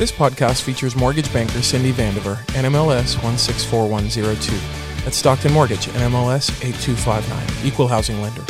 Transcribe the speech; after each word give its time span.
This 0.00 0.10
podcast 0.10 0.62
features 0.62 0.96
mortgage 0.96 1.30
banker 1.30 1.60
Cindy 1.60 1.92
Vandiver, 1.92 2.36
NMLS 2.54 3.22
164102. 3.22 5.06
At 5.06 5.12
Stockton 5.12 5.52
Mortgage, 5.52 5.88
NMLS 5.88 6.48
8259, 6.64 7.66
Equal 7.66 7.86
Housing 7.86 8.18
Lender. 8.22 8.40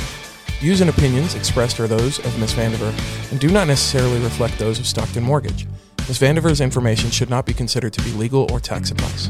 Views 0.60 0.80
and 0.80 0.88
opinions 0.88 1.34
expressed 1.34 1.80
are 1.80 1.88
those 1.88 2.21
of 2.21 2.38
Ms. 2.38 2.52
Vandiver 2.52 2.92
and 3.32 3.40
do 3.40 3.50
not 3.50 3.66
necessarily 3.66 4.21
reflect 4.21 4.61
those 4.61 4.79
of 4.79 4.86
Stockton 4.86 5.25
Mortgage. 5.25 5.66
Ms. 6.07 6.21
Vandiver's 6.21 6.61
information 6.61 7.11
should 7.11 7.29
not 7.29 7.46
be 7.46 7.53
considered 7.53 7.93
to 7.94 8.03
be 8.04 8.12
legal 8.12 8.46
or 8.53 8.61
tax 8.61 8.93
advice. 8.93 9.29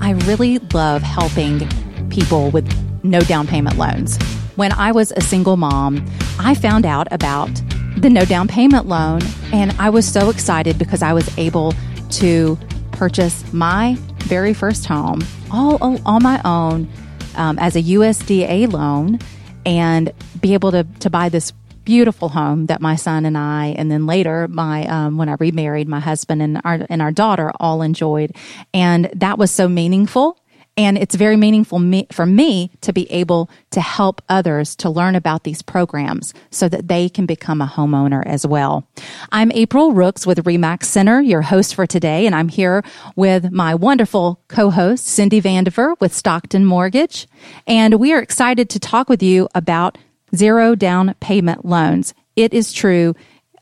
I 0.00 0.12
really 0.24 0.58
love 0.72 1.02
helping 1.02 1.68
people 2.08 2.50
with 2.50 2.66
no 3.04 3.20
down 3.20 3.46
payment 3.46 3.76
loans. 3.76 4.16
When 4.56 4.72
I 4.72 4.90
was 4.90 5.12
a 5.18 5.20
single 5.20 5.58
mom, 5.58 6.02
I 6.38 6.54
found 6.54 6.86
out 6.86 7.08
about 7.10 7.60
the 8.02 8.10
no 8.10 8.24
down 8.24 8.48
payment 8.48 8.86
loan. 8.86 9.20
And 9.52 9.72
I 9.78 9.90
was 9.90 10.06
so 10.06 10.28
excited 10.28 10.78
because 10.78 11.02
I 11.02 11.12
was 11.12 11.38
able 11.38 11.72
to 12.10 12.58
purchase 12.90 13.50
my 13.52 13.96
very 14.18 14.52
first 14.52 14.86
home 14.86 15.22
all 15.50 15.78
on 16.06 16.22
my 16.22 16.40
own 16.44 16.88
um, 17.36 17.58
as 17.58 17.76
a 17.76 17.82
USDA 17.82 18.72
loan 18.72 19.18
and 19.64 20.12
be 20.40 20.54
able 20.54 20.72
to, 20.72 20.84
to 21.00 21.10
buy 21.10 21.28
this 21.28 21.52
beautiful 21.84 22.28
home 22.28 22.66
that 22.66 22.80
my 22.80 22.96
son 22.96 23.24
and 23.24 23.36
I, 23.36 23.74
and 23.78 23.90
then 23.90 24.06
later 24.06 24.46
my 24.48 24.86
um, 24.86 25.16
when 25.16 25.28
I 25.28 25.34
remarried, 25.38 25.88
my 25.88 26.00
husband 26.00 26.42
and 26.42 26.60
our 26.64 26.86
and 26.88 27.02
our 27.02 27.10
daughter 27.10 27.52
all 27.58 27.82
enjoyed, 27.82 28.36
and 28.72 29.10
that 29.14 29.38
was 29.38 29.50
so 29.50 29.68
meaningful 29.68 30.38
and 30.76 30.96
it's 30.96 31.14
very 31.14 31.36
meaningful 31.36 31.78
me, 31.78 32.06
for 32.10 32.24
me 32.24 32.70
to 32.80 32.92
be 32.92 33.10
able 33.10 33.50
to 33.70 33.80
help 33.80 34.22
others 34.28 34.74
to 34.76 34.88
learn 34.90 35.14
about 35.14 35.44
these 35.44 35.60
programs 35.60 36.32
so 36.50 36.68
that 36.68 36.88
they 36.88 37.08
can 37.08 37.26
become 37.26 37.60
a 37.60 37.66
homeowner 37.66 38.22
as 38.24 38.46
well. 38.46 38.86
I'm 39.30 39.52
April 39.52 39.92
Rooks 39.92 40.26
with 40.26 40.44
Remax 40.44 40.84
Center, 40.84 41.20
your 41.20 41.42
host 41.42 41.74
for 41.74 41.86
today, 41.86 42.26
and 42.26 42.34
I'm 42.34 42.48
here 42.48 42.82
with 43.16 43.52
my 43.52 43.74
wonderful 43.74 44.40
co-host, 44.48 45.06
Cindy 45.06 45.42
Vandiver 45.42 45.94
with 46.00 46.14
Stockton 46.14 46.64
Mortgage. 46.64 47.28
And 47.66 47.94
we 47.94 48.12
are 48.14 48.20
excited 48.20 48.70
to 48.70 48.80
talk 48.80 49.08
with 49.08 49.22
you 49.22 49.48
about 49.54 49.98
zero 50.34 50.74
down 50.74 51.14
payment 51.20 51.64
loans. 51.64 52.14
It 52.34 52.54
is 52.54 52.72
true. 52.72 53.14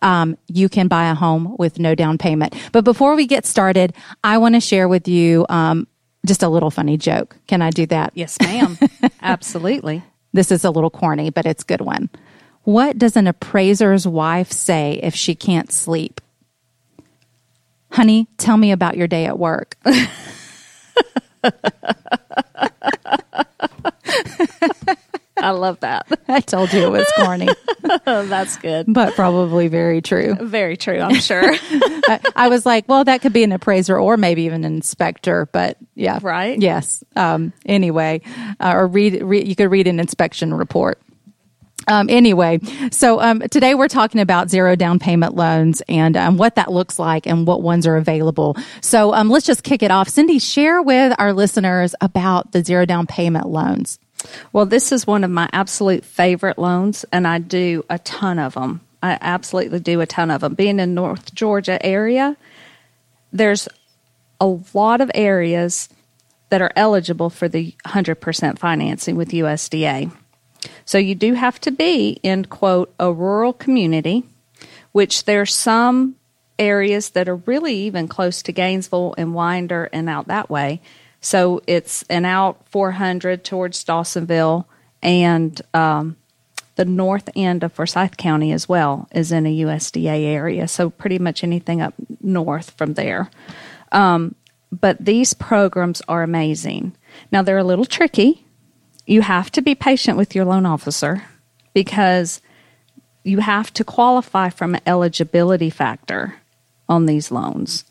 Um, 0.03 0.39
you 0.47 0.69
can 0.69 0.89
buy 0.89 1.11
a 1.11 1.15
home 1.15 1.57
with 1.59 1.79
no 1.79 1.95
down 1.95 2.19
payment. 2.19 2.55
But 2.73 2.85
before 2.85 3.17
we 3.17 3.27
get 3.27 3.45
started, 3.45 3.95
I 4.25 4.39
want 4.39 4.55
to 4.55 4.61
share 4.61 4.89
with 4.89 5.09
you 5.09 5.45
um, 5.49 5.87
just 6.27 6.43
a 6.43 6.49
little 6.49 6.71
funny 6.71 6.97
joke. 6.97 7.37
Can 7.47 7.63
I 7.63 7.71
do 7.71 7.87
that? 7.87 8.13
Yes, 8.15 8.39
ma'am. 8.41 8.79
Absolutely. 9.23 10.03
This 10.33 10.53
is 10.53 10.65
a 10.65 10.71
little 10.71 10.91
corny, 10.91 11.31
but 11.31 11.47
it's 11.47 11.63
a 11.63 11.67
good 11.67 11.81
one. 11.81 12.11
What 12.65 12.99
does 12.99 13.17
an 13.17 13.27
appraiser's 13.27 14.07
wife 14.07 14.53
say 14.53 15.01
if 15.03 15.15
she 15.15 15.35
can't 15.35 15.73
sleep? 15.73 16.21
Honey, 17.93 18.29
tell 18.37 18.57
me 18.57 18.71
about 18.71 18.97
your 18.97 19.09
day 19.09 19.27
at 19.27 19.39
work. 19.39 19.77
I 25.37 25.51
love 25.51 25.81
that. 25.81 26.07
I 26.29 26.41
told 26.41 26.73
you 26.73 26.85
it 26.85 26.91
was 26.91 27.11
corny. 27.17 27.49
That's 28.05 28.57
good. 28.59 28.87
But 28.89 29.15
probably 29.15 29.69
very 29.69 30.01
true. 30.01 30.35
Very 30.35 30.77
true, 30.77 31.01
I'm 31.01 31.17
sure. 31.17 31.43
I, 31.63 32.21
I, 32.37 32.49
was 32.49 32.65
like, 32.65 32.89
well, 32.89 33.05
that 33.05 33.23
could 33.23 33.33
be 33.33 33.45
an 33.45 33.53
appraiser 33.53 33.99
or 33.99 34.17
maybe 34.17 34.43
even 34.43 34.65
an 34.65 34.75
inspector. 34.75 35.49
But 35.53 35.77
yeah. 35.95 36.19
Right? 36.23 36.61
Yes. 36.61 37.03
Um, 37.17 37.53
anyway, 37.67 38.23
uh, 38.61 38.73
or 38.75 38.87
read, 38.87 39.23
read, 39.23 39.47
you 39.47 39.57
could 39.57 39.71
read 39.71 39.87
an 39.87 40.01
inspection 40.01 40.55
report. 40.55 41.01
Um, 41.89 42.09
anyway, 42.09 42.61
so 42.93 43.21
um, 43.21 43.41
today 43.51 43.75
we're 43.75 43.89
talking 43.89 44.21
about 44.21 44.51
zero 44.51 44.77
down 44.77 44.99
payment 44.99 45.35
loans 45.35 45.83
and 45.89 46.17
um, 46.17 46.37
what 46.37 46.55
that 46.57 46.71
looks 46.71 46.99
like 46.99 47.27
and 47.27 47.47
what 47.47 47.63
ones 47.63 47.87
are 47.87 47.97
available. 47.97 48.57
So 48.81 49.15
um, 49.15 49.31
let's 49.31 49.47
just 49.47 49.63
kick 49.63 49.83
it 49.83 49.91
off. 49.91 50.09
Cindy, 50.09 50.39
share 50.39 50.83
with 50.83 51.15
our 51.19 51.33
listeners 51.33 51.95
about 52.01 52.53
the 52.53 52.63
zero 52.63 52.85
down 52.85 53.07
payment 53.07 53.49
loans. 53.49 53.99
Well, 54.53 54.67
this 54.67 54.93
is 54.93 55.07
one 55.07 55.25
of 55.25 55.31
my 55.31 55.49
absolute 55.53 56.05
favorite 56.05 56.59
loans, 56.59 57.05
and 57.13 57.27
I 57.27 57.39
do 57.39 57.85
a 57.89 57.99
ton 57.99 58.39
of 58.39 58.55
them. 58.55 58.81
I 59.03 59.19
absolutely 59.21 59.81
do 59.81 60.01
a 60.01 60.07
ton 60.07 60.31
of 60.31 60.43
them. 60.43 60.55
Being 60.55 60.79
in 60.79 60.95
North 60.95 61.35
Georgia 61.35 61.85
area, 61.85 62.37
there's 63.33 63.69
a 64.41 64.47
lot 64.75 65.01
of 65.01 65.11
areas 65.15 65.89
that 66.51 66.61
are 66.61 66.73
eligible 66.77 67.31
for 67.31 67.49
the 67.49 67.75
100% 67.87 68.59
financing 68.59 69.17
with 69.17 69.31
USDA. 69.31 70.13
So 70.85 70.99
you 70.99 71.15
do 71.15 71.35
have 71.35 71.61
to 71.63 71.71
be 71.71 72.19
in 72.23 72.45
quote 72.45 72.93
a 72.99 73.13
rural 73.13 73.53
community, 73.53 74.25
which 74.93 75.25
there's 75.25 75.55
some 75.55 76.17
areas 76.59 77.11
that 77.11 77.29
are 77.29 77.37
really 77.37 77.75
even 77.75 78.09
close 78.09 78.43
to 78.43 78.53
Gainesville 78.53 79.15
and 79.17 79.33
Winder 79.33 79.89
and 79.93 80.11
out 80.11 80.27
that 80.27 80.51
way 80.51 80.83
so 81.21 81.61
it's 81.67 82.03
an 82.05 82.25
out 82.25 82.67
400 82.69 83.45
towards 83.45 83.85
Dawsonville 83.85 84.65
and 85.03 85.61
um, 85.75 86.17
the 86.77 86.85
north 86.85 87.29
end 87.37 87.63
of 87.63 87.73
Forsyth 87.73 88.17
County 88.17 88.53
as 88.53 88.69
well 88.69 89.09
is 89.13 89.33
in 89.33 89.47
a 89.47 89.59
USDA 89.61 90.25
area. 90.25 90.67
So 90.67 90.89
pretty 90.89 91.19
much 91.19 91.45
anything 91.45 91.81
up 91.81 91.95
north 92.23 92.71
from 92.71 92.95
there. 92.95 93.31
Um, 93.93 94.35
but 94.73 95.05
these 95.05 95.35
programs 95.35 96.01
are 96.09 96.23
amazing. 96.23 96.97
Now 97.33 97.43
they're 97.43 97.59
a 97.59 97.65
little 97.65 97.85
tricky. 97.85 98.47
You 99.07 99.23
have 99.23 99.51
to 99.53 99.63
be 99.63 99.75
patient 99.75 100.17
with 100.17 100.35
your 100.35 100.45
loan 100.45 100.65
officer 100.65 101.25
because 101.75 102.41
you 103.25 103.41
have 103.41 103.73
to 103.75 103.85
qualify 103.85 104.49
from 104.49 104.77
an 104.77 104.81
eligibility 104.87 105.71
factor 105.71 106.37
on 106.89 107.07
these 107.07 107.31
loans. 107.31 107.85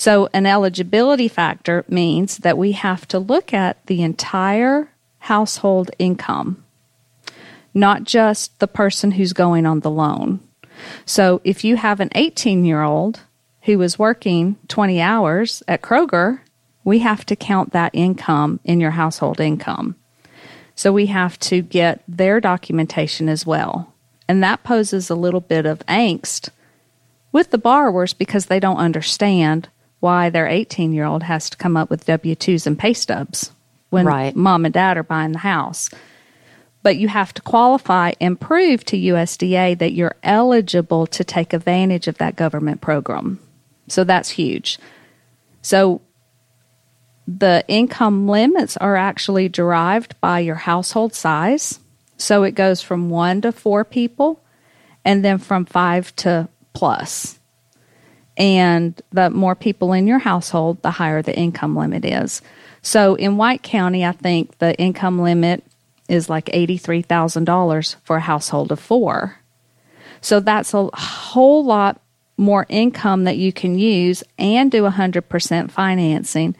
So, 0.00 0.28
an 0.32 0.46
eligibility 0.46 1.26
factor 1.26 1.84
means 1.88 2.38
that 2.38 2.56
we 2.56 2.70
have 2.70 3.08
to 3.08 3.18
look 3.18 3.52
at 3.52 3.84
the 3.86 4.00
entire 4.02 4.92
household 5.18 5.90
income, 5.98 6.64
not 7.74 8.04
just 8.04 8.56
the 8.60 8.68
person 8.68 9.10
who's 9.10 9.32
going 9.32 9.66
on 9.66 9.80
the 9.80 9.90
loan. 9.90 10.38
So, 11.04 11.40
if 11.42 11.64
you 11.64 11.74
have 11.76 11.98
an 11.98 12.10
18 12.14 12.64
year 12.64 12.82
old 12.82 13.22
who 13.62 13.82
is 13.82 13.98
working 13.98 14.54
20 14.68 15.00
hours 15.00 15.64
at 15.66 15.82
Kroger, 15.82 16.42
we 16.84 17.00
have 17.00 17.26
to 17.26 17.34
count 17.34 17.72
that 17.72 17.90
income 17.92 18.60
in 18.62 18.78
your 18.78 18.92
household 18.92 19.40
income. 19.40 19.96
So, 20.76 20.92
we 20.92 21.06
have 21.06 21.40
to 21.40 21.60
get 21.60 22.04
their 22.06 22.40
documentation 22.40 23.28
as 23.28 23.44
well. 23.44 23.92
And 24.28 24.44
that 24.44 24.62
poses 24.62 25.10
a 25.10 25.16
little 25.16 25.40
bit 25.40 25.66
of 25.66 25.84
angst 25.86 26.50
with 27.32 27.50
the 27.50 27.58
borrowers 27.58 28.14
because 28.14 28.46
they 28.46 28.60
don't 28.60 28.76
understand 28.76 29.68
why 30.00 30.30
their 30.30 30.46
18 30.46 30.92
year 30.92 31.04
old 31.04 31.22
has 31.24 31.50
to 31.50 31.56
come 31.56 31.76
up 31.76 31.90
with 31.90 32.06
W 32.06 32.34
2s 32.34 32.66
and 32.66 32.78
pay 32.78 32.92
stubs 32.92 33.52
when 33.90 34.06
right. 34.06 34.36
mom 34.36 34.64
and 34.64 34.74
dad 34.74 34.96
are 34.96 35.02
buying 35.02 35.32
the 35.32 35.38
house. 35.38 35.90
But 36.82 36.96
you 36.96 37.08
have 37.08 37.34
to 37.34 37.42
qualify 37.42 38.12
and 38.20 38.40
prove 38.40 38.84
to 38.86 38.96
USDA 38.96 39.78
that 39.78 39.92
you're 39.92 40.16
eligible 40.22 41.06
to 41.08 41.24
take 41.24 41.52
advantage 41.52 42.06
of 42.06 42.18
that 42.18 42.36
government 42.36 42.80
program. 42.80 43.40
So 43.88 44.04
that's 44.04 44.30
huge. 44.30 44.78
So 45.62 46.00
the 47.26 47.64
income 47.68 48.28
limits 48.28 48.76
are 48.76 48.96
actually 48.96 49.48
derived 49.48 50.18
by 50.20 50.40
your 50.40 50.54
household 50.54 51.14
size. 51.14 51.80
So 52.16 52.42
it 52.44 52.54
goes 52.54 52.80
from 52.80 53.10
one 53.10 53.42
to 53.42 53.52
four 53.52 53.84
people 53.84 54.42
and 55.04 55.24
then 55.24 55.38
from 55.38 55.64
five 55.64 56.14
to 56.16 56.48
plus. 56.72 57.37
And 58.38 59.00
the 59.10 59.30
more 59.30 59.56
people 59.56 59.92
in 59.92 60.06
your 60.06 60.20
household, 60.20 60.80
the 60.82 60.92
higher 60.92 61.20
the 61.22 61.36
income 61.36 61.76
limit 61.76 62.04
is. 62.04 62.40
So 62.82 63.16
in 63.16 63.36
White 63.36 63.64
County, 63.64 64.06
I 64.06 64.12
think 64.12 64.56
the 64.58 64.76
income 64.76 65.18
limit 65.18 65.64
is 66.08 66.30
like 66.30 66.46
$83,000 66.46 67.96
for 68.04 68.16
a 68.16 68.20
household 68.20 68.70
of 68.70 68.78
four. 68.78 69.40
So 70.20 70.38
that's 70.38 70.72
a 70.72 70.88
whole 70.94 71.64
lot 71.64 72.00
more 72.36 72.64
income 72.68 73.24
that 73.24 73.36
you 73.36 73.52
can 73.52 73.76
use 73.76 74.22
and 74.38 74.70
do 74.70 74.84
100% 74.84 75.70
financing 75.72 76.54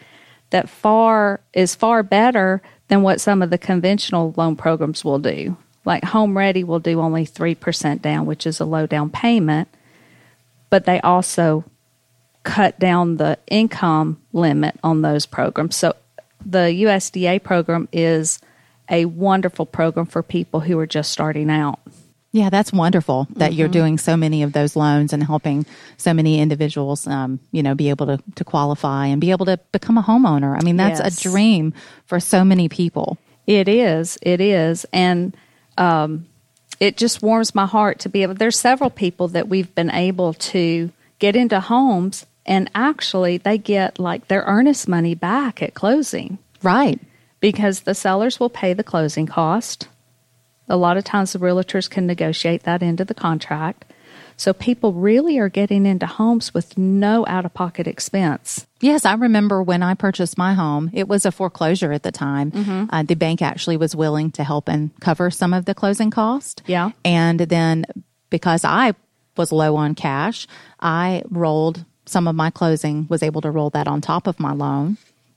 that 0.50 0.68
far 0.68 1.40
is 1.52 1.76
far 1.76 2.02
better 2.02 2.60
than 2.88 3.02
what 3.02 3.20
some 3.20 3.40
of 3.40 3.50
the 3.50 3.58
conventional 3.58 4.34
loan 4.36 4.56
programs 4.56 5.04
will 5.04 5.20
do. 5.20 5.56
Like 5.84 6.04
Home 6.04 6.36
Ready 6.36 6.64
will 6.64 6.80
do 6.80 7.00
only 7.00 7.24
3% 7.24 8.02
down, 8.02 8.26
which 8.26 8.46
is 8.46 8.58
a 8.58 8.64
low 8.64 8.86
down 8.86 9.10
payment 9.10 9.68
but 10.70 10.84
they 10.84 11.00
also 11.00 11.64
cut 12.48 12.78
down 12.78 13.18
the 13.18 13.38
income 13.46 14.18
limit 14.32 14.78
on 14.82 15.02
those 15.02 15.26
programs. 15.26 15.76
So 15.76 15.94
the 16.44 16.58
USDA 16.58 17.42
program 17.42 17.88
is 17.92 18.40
a 18.88 19.04
wonderful 19.04 19.66
program 19.66 20.06
for 20.06 20.22
people 20.22 20.60
who 20.60 20.78
are 20.78 20.86
just 20.86 21.12
starting 21.12 21.50
out. 21.50 21.78
Yeah, 22.32 22.48
that's 22.48 22.72
wonderful 22.72 23.26
that 23.36 23.50
mm-hmm. 23.50 23.58
you're 23.58 23.68
doing 23.68 23.98
so 23.98 24.16
many 24.16 24.42
of 24.42 24.54
those 24.54 24.76
loans 24.76 25.12
and 25.12 25.22
helping 25.22 25.66
so 25.98 26.14
many 26.14 26.40
individuals, 26.40 27.06
um, 27.06 27.38
you 27.52 27.62
know, 27.62 27.74
be 27.74 27.90
able 27.90 28.06
to, 28.06 28.18
to 28.36 28.44
qualify 28.44 29.06
and 29.06 29.20
be 29.20 29.30
able 29.30 29.44
to 29.44 29.58
become 29.72 29.98
a 29.98 30.02
homeowner. 30.02 30.56
I 30.58 30.64
mean, 30.64 30.76
that's 30.76 31.00
yes. 31.00 31.18
a 31.18 31.22
dream 31.28 31.74
for 32.06 32.18
so 32.18 32.44
many 32.44 32.70
people. 32.70 33.18
It 33.46 33.68
is. 33.68 34.18
It 34.22 34.40
is. 34.40 34.86
And 34.92 35.36
um, 35.76 36.26
it 36.80 36.96
just 36.96 37.22
warms 37.22 37.54
my 37.54 37.66
heart 37.66 37.98
to 38.00 38.08
be 38.08 38.22
able. 38.22 38.34
There's 38.34 38.58
several 38.58 38.90
people 38.90 39.28
that 39.28 39.48
we've 39.48 39.74
been 39.74 39.90
able 39.90 40.32
to 40.34 40.92
get 41.18 41.36
into 41.36 41.60
homes 41.60 42.24
and 42.48 42.68
actually 42.74 43.36
they 43.38 43.58
get 43.58 44.00
like 44.00 44.26
their 44.26 44.42
earnest 44.42 44.88
money 44.88 45.14
back 45.14 45.62
at 45.62 45.74
closing 45.74 46.38
Right. 46.62 46.98
because 47.38 47.80
the 47.80 47.94
sellers 47.94 48.40
will 48.40 48.50
pay 48.50 48.72
the 48.74 48.82
closing 48.82 49.26
cost. 49.26 49.86
A 50.68 50.76
lot 50.76 50.96
of 50.96 51.04
times 51.04 51.32
the 51.32 51.38
realtors 51.38 51.88
can 51.88 52.06
negotiate 52.06 52.64
that 52.64 52.82
into 52.82 53.04
the 53.04 53.14
contract. 53.14 53.84
So 54.36 54.52
people 54.52 54.92
really 54.92 55.38
are 55.38 55.48
getting 55.48 55.84
into 55.86 56.06
homes 56.06 56.54
with 56.54 56.78
no 56.78 57.24
out 57.26 57.44
of 57.44 57.54
pocket 57.54 57.86
expense. 57.88 58.66
Yes, 58.80 59.04
I 59.04 59.14
remember 59.14 59.62
when 59.62 59.82
I 59.82 59.94
purchased 59.94 60.38
my 60.38 60.54
home, 60.54 60.90
it 60.92 61.08
was 61.08 61.26
a 61.26 61.32
foreclosure 61.32 61.92
at 61.92 62.04
the 62.04 62.12
time. 62.12 62.52
Mm-hmm. 62.52 62.84
Uh, 62.90 63.02
the 63.02 63.14
bank 63.16 63.42
actually 63.42 63.76
was 63.76 63.96
willing 63.96 64.30
to 64.32 64.44
help 64.44 64.68
and 64.68 64.90
cover 65.00 65.30
some 65.30 65.52
of 65.52 65.64
the 65.64 65.74
closing 65.74 66.10
cost. 66.10 66.62
Yeah. 66.66 66.90
And 67.04 67.40
then 67.40 67.84
because 68.30 68.64
I 68.64 68.94
was 69.36 69.50
low 69.50 69.74
on 69.76 69.94
cash, 69.96 70.46
I 70.78 71.22
rolled 71.30 71.84
some 72.08 72.26
of 72.28 72.34
my 72.34 72.50
closing, 72.50 73.06
was 73.08 73.22
able 73.22 73.40
to 73.42 73.50
roll 73.50 73.70
that 73.70 73.86
on 73.88 74.00
top 74.00 74.26
of 74.26 74.38
my 74.40 74.52
loan. 74.52 74.96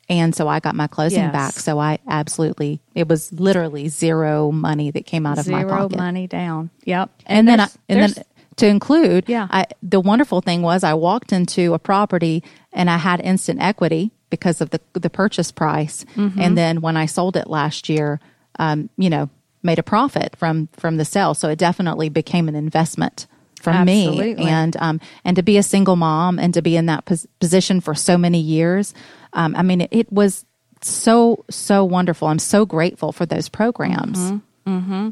And 0.09 0.35
so 0.35 0.47
I 0.47 0.59
got 0.59 0.75
my 0.75 0.87
closing 0.87 1.19
Yes. 1.19 1.31
back. 1.31 1.53
So 1.53 1.79
I 1.79 1.99
absolutely, 2.07 2.81
it 2.95 3.07
was 3.07 3.31
literally 3.31 3.87
zero 3.87 4.51
money 4.51 4.91
that 4.91 5.05
came 5.05 5.25
out 5.25 5.37
of 5.37 5.47
my 5.47 5.63
pocket. 5.63 5.91
Zero 5.95 6.03
money 6.03 6.27
down. 6.27 6.69
Yep. 6.85 7.09
and, 7.27 7.47
then 7.47 7.59
I, 7.61 7.67
and 7.87 8.01
then 8.01 8.23
to 8.57 8.67
include 8.67 9.25
Yeah. 9.27 9.47
I, 9.49 9.65
the 9.81 10.01
wonderful 10.01 10.41
thing 10.41 10.61
was 10.61 10.83
i 10.83 10.93
walked 10.93 11.31
into 11.31 11.73
a 11.73 11.79
property 11.79 12.43
and 12.73 12.89
i 12.89 12.97
had 12.97 13.21
instant 13.21 13.61
equity 13.61 14.11
because 14.29 14.59
of 14.61 14.69
the 14.71 14.81
the 14.93 15.09
purchase 15.09 15.51
price 15.53 16.03
Mm-hmm. 16.15 16.39
and 16.39 16.57
then 16.57 16.81
when 16.81 16.97
i 16.97 17.05
sold 17.05 17.37
it 17.37 17.47
last 17.47 17.87
year 17.87 18.19
um, 18.59 18.89
you 18.97 19.09
know 19.09 19.29
made 19.63 19.79
a 19.79 19.83
profit 19.83 20.35
from 20.35 20.67
from 20.73 20.97
the 20.97 21.05
sale 21.05 21.33
so 21.33 21.47
it 21.49 21.57
definitely 21.57 22.09
became 22.09 22.49
an 22.49 22.55
investment 22.55 23.25
from 23.61 23.85
me 23.85 24.35
and 24.37 24.75
um, 24.77 24.99
and 25.23 25.35
to 25.35 25.43
be 25.43 25.57
a 25.57 25.63
single 25.63 25.95
mom 25.95 26.39
and 26.39 26.53
to 26.53 26.61
be 26.61 26.75
in 26.75 26.87
that 26.87 27.05
pos- 27.05 27.27
position 27.39 27.81
for 27.81 27.95
so 27.95 28.17
many 28.17 28.39
years 28.39 28.93
um, 29.33 29.55
i 29.55 29.61
mean 29.61 29.81
it, 29.81 29.89
it 29.91 30.11
was 30.11 30.45
so 30.81 31.45
so 31.49 31.83
wonderful 31.85 32.27
i'm 32.27 32.39
so 32.39 32.65
grateful 32.65 33.11
for 33.11 33.25
those 33.25 33.49
programs 33.49 34.33
Mm-hmm. 34.67 35.09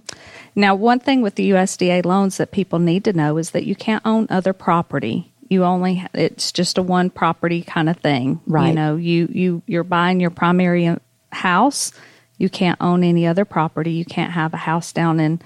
Now, 0.55 0.75
one 0.75 0.99
thing 0.99 1.21
with 1.21 1.35
the 1.35 1.51
USDA 1.51 2.05
loans 2.05 2.37
that 2.37 2.51
people 2.51 2.79
need 2.79 3.03
to 3.05 3.13
know 3.13 3.37
is 3.37 3.51
that 3.51 3.65
you 3.65 3.75
can't 3.75 4.05
own 4.05 4.27
other 4.29 4.53
property. 4.53 5.31
You 5.49 5.63
only 5.63 6.05
it's 6.13 6.51
just 6.51 6.77
a 6.77 6.83
one 6.83 7.09
property 7.09 7.63
kind 7.63 7.89
of 7.89 7.97
thing. 7.97 8.39
right 8.45 8.69
You 8.69 8.73
know, 8.75 8.95
you 8.95 9.27
you 9.31 9.61
you're 9.65 9.83
buying 9.83 10.19
your 10.19 10.29
primary 10.29 10.87
uh, 10.87 10.97
house. 11.31 11.91
You 12.37 12.49
can't 12.49 12.77
own 12.79 13.03
any 13.03 13.25
other 13.25 13.45
property. 13.45 13.91
You 13.91 14.05
can't 14.05 14.31
have 14.31 14.53
a 14.53 14.57
house 14.57 14.93
down 14.93 15.19
in, 15.19 15.41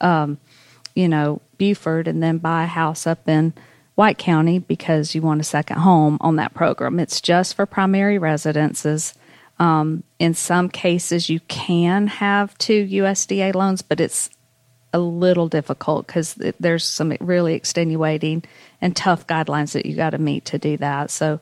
um, 0.00 0.38
you 0.96 1.08
know, 1.08 1.40
Buford 1.58 2.08
and 2.08 2.20
then 2.22 2.38
buy 2.38 2.64
a 2.64 2.66
house 2.66 3.06
up 3.06 3.28
in 3.28 3.52
White 3.94 4.18
County 4.18 4.58
because 4.58 5.14
you 5.14 5.22
want 5.22 5.40
a 5.40 5.44
second 5.44 5.78
home 5.78 6.18
on 6.20 6.36
that 6.36 6.54
program. 6.54 6.98
It's 6.98 7.20
just 7.20 7.54
for 7.54 7.66
primary 7.66 8.18
residences. 8.18 9.14
Um, 9.58 10.02
in 10.18 10.34
some 10.34 10.68
cases, 10.68 11.30
you 11.30 11.40
can 11.48 12.08
have 12.08 12.56
two 12.58 12.86
USDA 12.86 13.54
loans, 13.54 13.82
but 13.82 14.00
it's 14.00 14.28
a 14.92 14.98
little 14.98 15.48
difficult 15.48 16.06
because 16.06 16.34
there's 16.60 16.84
some 16.84 17.14
really 17.20 17.54
extenuating 17.54 18.42
and 18.80 18.96
tough 18.96 19.26
guidelines 19.26 19.72
that 19.72 19.86
you 19.86 19.94
got 19.96 20.10
to 20.10 20.18
meet 20.18 20.44
to 20.46 20.58
do 20.58 20.76
that. 20.78 21.10
So, 21.10 21.40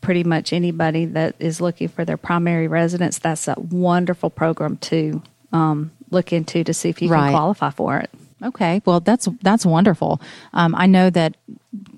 pretty 0.00 0.22
much 0.24 0.52
anybody 0.52 1.06
that 1.06 1.34
is 1.40 1.60
looking 1.60 1.88
for 1.88 2.04
their 2.04 2.16
primary 2.16 2.68
residence, 2.68 3.18
that's 3.18 3.48
a 3.48 3.56
wonderful 3.58 4.30
program 4.30 4.76
to 4.76 5.22
um, 5.52 5.90
look 6.10 6.32
into 6.32 6.62
to 6.62 6.72
see 6.74 6.88
if 6.88 7.02
you 7.02 7.08
Right. 7.08 7.30
can 7.30 7.32
qualify 7.32 7.70
for 7.70 7.98
it. 7.98 8.10
Okay, 8.46 8.80
well 8.84 9.00
that's 9.00 9.28
that's 9.42 9.66
wonderful. 9.66 10.20
Um, 10.52 10.74
I 10.74 10.86
know 10.86 11.10
that 11.10 11.36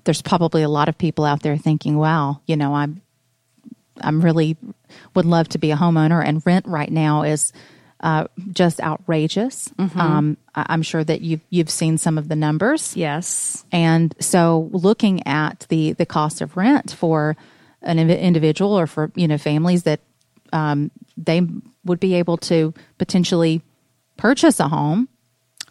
there's 0.03 0.21
probably 0.21 0.63
a 0.63 0.69
lot 0.69 0.89
of 0.89 0.97
people 0.97 1.25
out 1.25 1.41
there 1.43 1.57
thinking, 1.57 1.97
"Wow, 1.97 2.41
you 2.47 2.55
know, 2.57 2.73
I'm 2.75 3.01
I'm 4.01 4.21
really 4.21 4.57
would 5.13 5.25
love 5.25 5.49
to 5.49 5.57
be 5.57 5.71
a 5.71 5.75
homeowner, 5.75 6.23
and 6.25 6.41
rent 6.45 6.65
right 6.67 6.91
now 6.91 7.23
is 7.23 7.51
uh, 8.01 8.25
just 8.51 8.79
outrageous." 8.81 9.71
Um, 9.95 10.37
I- 10.55 10.65
I'm 10.69 10.81
sure 10.81 11.03
that 11.03 11.21
you've 11.21 11.41
you've 11.49 11.69
seen 11.69 11.97
some 11.97 12.17
of 12.17 12.27
the 12.29 12.35
numbers, 12.35 12.95
Yes. 12.97 13.65
and 13.71 14.15
so 14.19 14.69
looking 14.71 15.25
at 15.27 15.65
the 15.69 15.93
the 15.93 16.05
cost 16.05 16.41
of 16.41 16.55
rent 16.57 16.91
for 16.91 17.35
an 17.81 17.99
individual 17.99 18.77
or 18.77 18.87
for 18.87 19.11
you 19.15 19.27
know 19.27 19.37
families 19.37 19.83
that 19.83 19.99
um, 20.51 20.91
they 21.17 21.41
would 21.85 21.99
be 21.99 22.15
able 22.15 22.37
to 22.37 22.73
potentially 22.97 23.61
purchase 24.17 24.59
a 24.59 24.67
home 24.67 25.07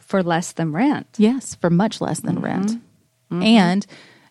For 0.08 0.22
less 0.22 0.52
than 0.52 0.72
rent. 0.72 1.06
Yes, 1.19 1.55
for 1.55 1.69
much 1.69 2.00
less 2.00 2.20
than 2.20 2.37
mm-hmm. 2.37 2.44
rent, 2.44 2.70
mm-hmm. 3.31 3.43
and 3.43 3.87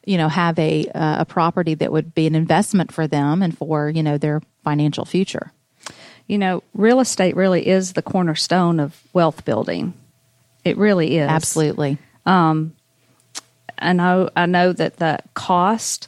you 0.08 0.18
know 0.18 0.28
have 0.28 0.58
a 0.58 0.88
uh, 0.88 1.22
a 1.22 1.26
property 1.26 1.76
that 1.76 1.92
would 1.92 2.16
be 2.16 2.26
an 2.26 2.34
investment 2.34 2.92
for 2.92 3.06
them 3.06 3.44
and 3.44 3.56
for 3.56 3.88
you 3.88 4.02
know 4.02 4.18
their 4.18 4.42
financial 4.64 5.06
future. 5.06 5.52
You 6.26 6.40
know, 6.40 6.64
real 6.74 7.00
estate 7.00 7.36
really 7.36 7.68
is 7.68 7.94
the 7.94 8.02
cornerstone 8.02 8.80
of 8.80 9.00
wealth 9.14 9.46
building. 9.46 9.94
It 10.66 10.78
really 10.78 11.20
is. 11.20 11.30
Absolutely, 11.30 12.00
um, 12.26 12.76
I 13.78 13.94
know 13.94 14.32
I 14.36 14.48
know 14.48 14.74
that 14.74 14.98
the 14.98 15.20
cost 15.36 16.08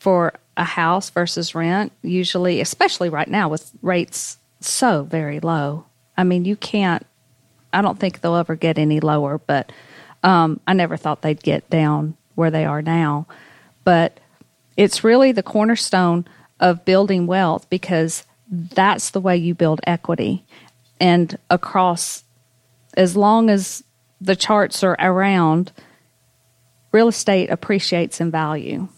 for 0.00 0.34
a 0.56 0.64
house 0.64 1.10
versus 1.10 1.54
rent 1.54 1.92
usually 2.02 2.60
especially 2.60 3.08
right 3.08 3.28
now 3.28 3.48
with 3.48 3.70
rates 3.82 4.38
so 4.58 5.04
very 5.04 5.38
low. 5.38 5.84
I 6.16 6.24
mean, 6.24 6.44
you 6.44 6.56
can't 6.56 7.06
I 7.76 7.82
don't 7.82 7.98
think 7.98 8.20
they'll 8.22 8.36
ever 8.36 8.56
get 8.56 8.78
any 8.78 9.00
lower, 9.00 9.36
but 9.36 9.70
um, 10.22 10.60
I 10.66 10.72
never 10.72 10.96
thought 10.96 11.20
they'd 11.20 11.42
get 11.42 11.68
down 11.68 12.16
where 12.34 12.50
they 12.50 12.64
are 12.64 12.80
now. 12.80 13.26
But 13.84 14.18
it's 14.78 15.04
really 15.04 15.32
the 15.32 15.42
cornerstone 15.42 16.26
of 16.58 16.86
building 16.86 17.26
wealth 17.26 17.68
because 17.68 18.24
that's 18.50 19.10
the 19.10 19.20
way 19.20 19.36
you 19.36 19.54
build 19.54 19.82
equity. 19.86 20.42
And 20.98 21.38
across, 21.50 22.24
as 22.96 23.14
long 23.14 23.50
as 23.50 23.84
the 24.22 24.36
charts 24.36 24.82
are 24.82 24.96
around, 24.98 25.70
real 26.92 27.08
estate 27.08 27.50
appreciates 27.50 28.22
in 28.22 28.30
value. 28.30 28.88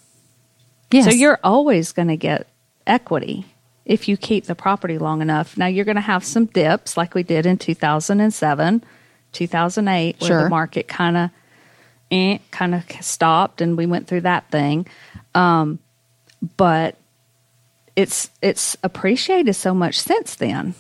yes. 0.93 1.07
So 1.07 1.11
you're 1.11 1.41
always 1.43 1.91
going 1.91 2.09
to 2.09 2.17
get 2.17 2.47
equity 2.87 3.45
if 3.89 4.07
you 4.07 4.17
keep 4.17 4.45
the 4.45 4.55
property 4.55 4.99
long 4.99 5.21
enough. 5.23 5.57
Now 5.57 5.67
you're 5.67 5.85
going 5.87 5.97
to 5.97 6.01
have 6.03 6.23
some 6.23 6.45
dips 6.47 6.97
like 6.97 7.15
we 7.15 7.25
did 7.25 7.47
in 7.47 7.57
2007, 7.59 8.85
2008 9.33 10.21
where 10.21 10.29
Sure. 10.29 10.43
the 10.45 10.49
market 10.51 10.87
kind 10.87 11.17
of 11.17 11.31
eh, 12.13 12.39
kind 12.51 12.75
of 12.75 12.85
stopped 13.01 13.61
and 13.61 13.77
we 13.77 13.87
went 13.87 14.07
through 14.07 14.21
that 14.23 14.49
thing. 14.51 14.87
Um, 15.35 15.79
but 16.57 16.97
it's 17.97 18.31
it's 18.43 18.77
appreciated 18.85 19.55
so 19.55 19.75
much 19.75 19.99
since 19.99 20.37
then. 20.37 20.75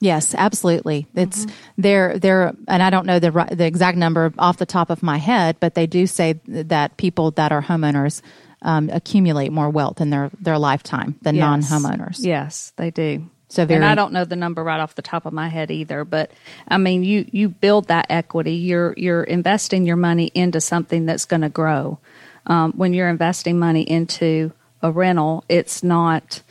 yes, 0.00 0.34
absolutely. 0.34 1.06
It's 1.14 1.46
they're 1.78 2.18
they're 2.18 2.52
and 2.68 2.82
I 2.82 2.90
don't 2.90 3.06
know 3.06 3.18
the 3.18 3.30
the 3.50 3.66
exact 3.66 3.96
number 3.98 4.32
off 4.38 4.58
the 4.58 4.66
top 4.66 4.90
of 4.90 5.02
my 5.02 5.16
head, 5.18 5.56
but 5.58 5.74
they 5.74 5.86
do 5.86 6.06
say 6.06 6.38
that 6.46 6.96
people 6.98 7.30
that 7.32 7.50
are 7.50 7.62
homeowners 7.62 8.20
um, 8.62 8.88
accumulate 8.92 9.50
more 9.52 9.68
wealth 9.70 10.00
in 10.00 10.10
their 10.10 10.30
their 10.40 10.58
lifetime 10.58 11.16
than 11.22 11.34
Yes. 11.34 11.42
non 11.70 11.82
homeowners. 11.82 12.16
Yes, 12.20 12.72
they 12.76 12.90
do. 12.90 13.28
So 13.48 13.66
very- 13.66 13.76
and 13.76 13.84
I 13.84 13.94
don't 13.94 14.12
know 14.14 14.24
the 14.24 14.36
number 14.36 14.64
right 14.64 14.80
off 14.80 14.94
the 14.94 15.02
top 15.02 15.26
of 15.26 15.32
my 15.34 15.48
head 15.48 15.70
either, 15.70 16.04
but 16.04 16.30
I 16.68 16.78
mean, 16.78 17.02
you 17.04 17.26
you 17.30 17.48
build 17.50 17.88
that 17.88 18.06
equity. 18.08 18.54
You're 18.54 18.94
you're 18.96 19.24
investing 19.24 19.84
your 19.84 19.96
money 19.96 20.30
into 20.34 20.60
something 20.60 21.04
that's 21.06 21.26
going 21.26 21.42
to 21.42 21.48
grow. 21.50 21.98
Um, 22.46 22.72
when 22.72 22.94
you're 22.94 23.08
investing 23.10 23.58
money 23.58 23.82
into 23.82 24.52
a 24.82 24.90
rental, 24.90 25.44
it's 25.48 25.82
not. 25.84 26.42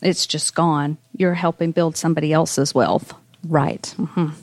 It's 0.00 0.26
just 0.26 0.54
gone. 0.54 0.96
You're 1.16 1.34
helping 1.34 1.72
build 1.72 1.96
somebody 1.96 2.32
else's 2.32 2.72
wealth. 2.74 3.12
Right. 3.46 3.94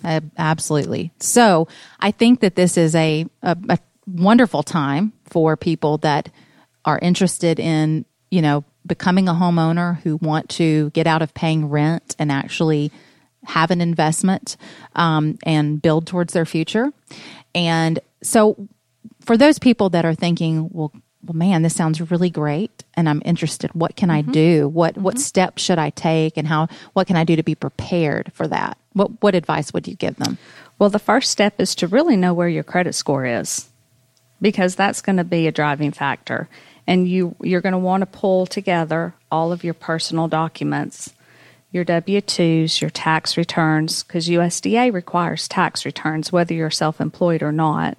Ab- 0.03 0.31
absolutely. 0.37 1.11
So 1.19 1.67
I 1.99 2.11
think 2.11 2.41
that 2.41 2.55
this 2.55 2.77
is 2.77 2.93
a, 2.95 3.25
a, 3.41 3.57
a 3.69 3.79
wonderful 4.07 4.63
time 4.63 5.11
for 5.25 5.55
people 5.57 5.97
that 5.99 6.29
are 6.85 6.99
interested 6.99 7.59
in, 7.59 8.05
you 8.31 8.41
know, 8.41 8.63
becoming 8.85 9.27
a 9.27 9.33
homeowner 9.33 9.99
who 10.01 10.17
want 10.17 10.49
to 10.49 10.91
get 10.91 11.07
out 11.07 11.21
of 11.21 11.33
paying 11.33 11.69
rent 11.69 12.15
and 12.19 12.31
actually 12.31 12.91
have 13.45 13.71
an 13.71 13.81
investment 13.81 14.57
um, 14.95 15.37
and 15.43 15.81
build 15.81 16.07
towards 16.07 16.33
their 16.33 16.45
future. 16.45 16.91
And 17.53 17.99
so 18.21 18.67
for 19.21 19.37
those 19.37 19.59
people 19.59 19.89
that 19.89 20.05
are 20.05 20.15
thinking, 20.15 20.69
well, 20.71 20.91
well, 21.25 21.33
man, 21.33 21.63
this 21.63 21.75
sounds 21.75 22.11
really 22.11 22.29
great, 22.29 22.83
and 22.93 23.09
I'm 23.09 23.21
interested. 23.25 23.71
What 23.73 23.95
can 23.95 24.11
I 24.11 24.21
do? 24.21 24.67
What 24.67 24.95
what 24.95 25.17
steps 25.17 25.63
should 25.63 25.79
I 25.79 25.89
take, 25.89 26.37
and 26.37 26.47
how? 26.47 26.67
What 26.93 27.07
can 27.07 27.15
I 27.15 27.23
do 27.23 27.35
to 27.35 27.41
be 27.41 27.55
prepared 27.55 28.31
for 28.33 28.47
that? 28.47 28.77
What 28.93 29.23
what 29.23 29.33
advice 29.33 29.73
would 29.73 29.87
you 29.87 29.95
give 29.95 30.17
them? 30.17 30.37
Well, 30.77 30.91
the 30.91 30.99
first 30.99 31.31
step 31.31 31.59
is 31.59 31.73
to 31.75 31.87
really 31.87 32.15
know 32.15 32.33
where 32.33 32.47
your 32.47 32.63
credit 32.63 32.93
score 32.93 33.25
is 33.25 33.69
because 34.39 34.75
that's 34.75 35.01
going 35.01 35.17
to 35.17 35.23
be 35.23 35.47
a 35.47 35.51
driving 35.51 35.91
factor. 35.91 36.47
And 36.87 37.07
you 37.07 37.35
you're 37.41 37.61
going 37.61 37.73
to 37.73 37.79
want 37.79 38.01
to 38.01 38.05
pull 38.05 38.45
together 38.45 39.15
all 39.31 39.51
of 39.51 39.63
your 39.63 39.73
personal 39.73 40.27
documents, 40.27 41.13
your 41.71 41.83
W2s, 41.85 42.79
your 42.79 42.89
tax 42.89 43.37
returns 43.37 44.03
because 44.03 44.29
USDA 44.29 44.93
requires 44.93 45.47
tax 45.47 45.85
returns 45.85 46.31
whether 46.31 46.53
you're 46.53 46.71
self-employed 46.71 47.41
or 47.41 47.51
not. 47.51 47.97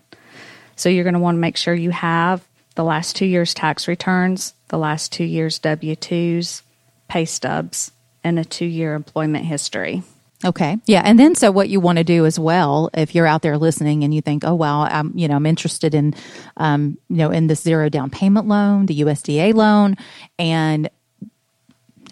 So 0.77 0.89
you're 0.89 1.05
going 1.05 1.15
to 1.15 1.21
want 1.21 1.37
to 1.37 1.41
make 1.41 1.57
sure 1.57 1.75
you 1.75 1.91
have 1.91 2.47
the 2.75 2.85
last 2.85 3.17
two 3.17 3.27
years' 3.27 3.55
tax 3.55 3.89
returns, 3.89 4.55
the 4.69 4.79
last 4.79 5.11
two 5.11 5.25
years' 5.25 5.59
W 5.59 5.97
2s, 5.97 6.63
pay 7.09 7.25
stubs, 7.25 7.91
and 8.23 8.39
a 8.39 8.45
two 8.45 8.67
year 8.67 8.95
employment 8.95 9.47
history. 9.47 10.03
Okay. 10.45 10.77
Yeah. 10.87 11.03
And 11.05 11.19
then 11.19 11.35
so 11.35 11.51
what 11.51 11.69
you 11.69 11.81
want 11.81 11.99
to 11.99 12.05
do 12.05 12.27
as 12.27 12.39
well, 12.39 12.91
if 12.95 13.15
you're 13.15 13.27
out 13.27 13.43
there 13.43 13.57
listening 13.57 14.05
and 14.05 14.13
you 14.13 14.21
think, 14.21 14.45
oh, 14.45 14.55
well, 14.55 14.83
I'm, 14.83 15.13
you 15.17 15.29
know, 15.29 15.37
I'm 15.37 15.47
interested 15.47 15.95
in, 15.95 16.15
um, 16.59 16.99
you 17.09 17.17
know, 17.17 17.31
in 17.31 17.47
this 17.47 17.63
zero 17.63 17.89
down 17.89 18.11
payment 18.11 18.47
loan, 18.47 18.87
the 18.87 19.01
USDA 19.01 19.55
loan, 19.55 19.97
and 20.39 20.91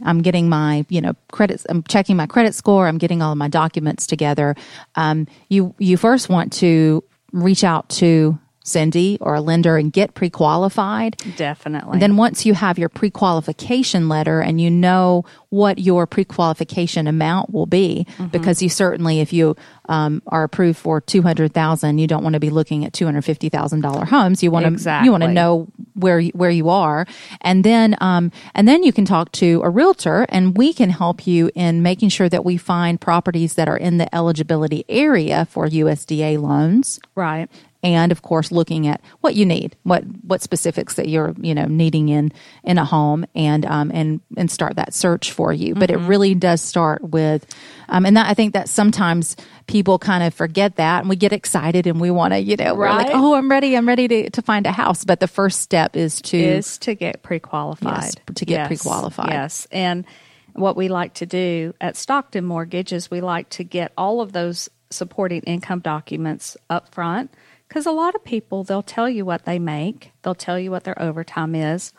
I'm 0.03 0.23
getting 0.23 0.49
my, 0.49 0.87
you 0.89 1.01
know, 1.01 1.15
credits. 1.31 1.67
I'm 1.69 1.83
checking 1.85 2.17
my 2.17 2.27
credit 2.27 2.55
score. 2.55 2.89
I'm 2.89 2.99
getting 2.99 3.23
all 3.23 3.33
of 3.33 3.39
my 3.39 3.49
documents 3.49 4.07
together. 4.07 4.57
Um, 4.97 5.27
you 5.49 5.75
you 5.79 5.97
first 5.97 6.29
want 6.29 6.53
to 6.55 7.05
reach 7.33 7.63
out 7.63 7.89
to 7.91 8.39
Cindy 8.65 9.19
or 9.21 9.35
a 9.35 9.41
lender 9.41 9.77
and 9.77 9.93
get 9.93 10.15
pre 10.15 10.31
qualified. 10.31 11.17
Definitely. 11.37 11.93
And 11.93 12.03
then 12.03 12.17
once 12.17 12.45
you 12.45 12.55
have 12.55 12.79
your 12.79 12.89
pre 12.89 13.11
qualification 13.11 14.09
letter 14.09 14.41
and 14.41 14.61
you 14.61 14.71
know 14.71 15.25
what 15.51 15.79
your 15.79 16.07
pre 16.07 16.25
qualification 16.25 17.07
amount 17.07 17.53
will 17.53 17.67
be, 17.67 18.07
mm-hmm. 18.09 18.27
because 18.29 18.63
you 18.63 18.69
certainly, 18.71 19.21
if 19.21 19.33
you 19.33 19.55
um, 19.89 20.23
are 20.29 20.43
approved 20.43 20.79
for 20.79 21.01
two 21.01 21.21
hundred 21.21 21.53
thousand, 21.53 21.99
you 21.99 22.07
don't 22.07 22.23
want 22.23 22.33
to 22.33 22.41
be 22.41 22.51
looking 22.51 22.85
at 22.85 22.95
two 22.95 23.05
hundred 23.05 23.23
fifty 23.23 23.51
thousand 23.51 23.83
dollar 23.83 24.07
homes. 24.07 24.43
You 24.43 24.51
want 24.51 24.65
to 24.65 24.73
exactly. 24.73 25.07
you 25.07 25.13
want 25.13 25.25
to 25.25 25.33
know 25.33 25.69
where 25.93 26.19
you, 26.19 26.33
where 26.35 26.51
you 26.51 26.71
are, 26.71 27.07
and 27.43 27.63
then 27.65 27.97
um, 28.01 28.33
and 28.55 28.67
then 28.67 28.83
you 28.83 28.93
can 28.93 29.05
talk 29.05 29.31
to 29.33 29.61
a 29.63 29.69
realtor, 29.69 30.27
and 30.31 30.57
we 30.57 30.73
can 30.73 30.89
help 30.89 31.27
you 31.27 31.51
in 31.55 31.83
making 31.83 32.09
sure 32.09 32.31
that 32.31 32.47
we 32.47 32.57
find 32.57 32.99
properties 32.99 33.55
that 33.55 33.69
are 33.69 33.77
in 33.77 33.99
the 33.99 34.13
eligibility 34.15 34.87
area 34.89 35.45
for 35.51 35.69
USDA 35.69 36.41
loans. 36.41 36.99
Right 37.15 37.51
and 37.85 38.11
of 38.11 38.23
course 38.23 38.51
looking 38.51 38.87
at 38.89 39.01
what 39.21 39.35
you 39.35 39.45
need, 39.45 39.77
what 39.83 40.03
what 40.23 40.43
specifics 40.43 40.95
that 40.95 41.09
you're 41.09 41.35
you 41.39 41.55
know 41.55 41.67
needing 41.67 42.09
in 42.09 42.33
in 42.65 42.79
a 42.79 42.85
home, 42.85 43.27
and 43.35 43.65
um, 43.67 43.93
and 43.95 44.21
and 44.37 44.51
start 44.51 44.77
that 44.77 44.95
search 44.95 45.31
for 45.31 45.53
you. 45.53 45.71
Mm-hmm. 45.71 45.81
But 45.81 45.91
it 45.91 45.99
mm-hmm. 45.99 46.07
really 46.07 46.35
does 46.35 46.63
start 46.63 47.03
with, 47.03 47.47
um, 47.91 48.07
and 48.07 48.17
that, 48.17 48.27
I 48.27 48.35
think 48.35 48.55
that 48.55 48.69
sometimes 48.69 49.37
people 49.67 49.99
kind 49.99 50.25
of 50.25 50.33
forget 50.33 50.77
that, 50.77 51.01
and 51.01 51.09
we 51.11 51.17
get 51.17 51.33
excited 51.33 51.87
and 51.87 52.01
we 52.01 52.11
want 52.11 52.33
to 52.33 52.41
you 52.41 52.57
know 52.57 52.75
right. 52.75 52.77
we're 52.77 52.89
like 52.89 53.11
oh 53.13 53.35
I'm 53.35 53.51
ready 53.51 53.77
I'm 53.77 53.87
ready 53.87 54.09
to 54.09 54.31
to 54.31 54.43
find 54.43 54.67
a 54.67 54.73
house, 54.73 55.05
but 55.05 55.21
the 55.21 55.29
first 55.29 55.61
step 55.61 55.95
is 55.95 56.23
to 56.23 56.39
is 56.39 56.79
to 56.79 56.95
get 56.95 57.23
pre 57.23 57.39
qualified 57.39 58.03
yes, 58.03 58.15
to 58.35 58.45
get 58.47 58.55
yes. 58.55 58.67
pre 58.67 58.77
qualified 58.79 59.31
yes 59.31 59.67
and 59.71 60.07
what 60.55 60.77
we 60.77 60.89
like 60.89 61.15
to 61.15 61.27
do 61.27 61.75
at 61.81 61.97
Stockton 61.97 62.45
Mortgage 62.45 62.93
is 62.93 63.11
we 63.11 63.21
like 63.21 63.49
to 63.51 63.65
get 63.65 63.93
all 63.99 64.21
of 64.21 64.33
those 64.33 64.71
supporting 64.91 65.43
income 65.43 65.81
documents 65.81 66.57
up 66.71 66.95
front 66.95 67.31
because 67.69 67.87
a 67.87 67.93
lot 67.93 68.15
of 68.15 68.25
people, 68.25 68.65
they'll 68.65 68.83
tell 68.83 69.09
you 69.09 69.25
what 69.25 69.45
they 69.45 69.59
make, 69.59 70.13
they'll 70.23 70.35
tell 70.35 70.59
you 70.59 70.71
what 70.71 70.85
their 70.85 71.01
overtime 71.01 71.55
is. 71.55 71.93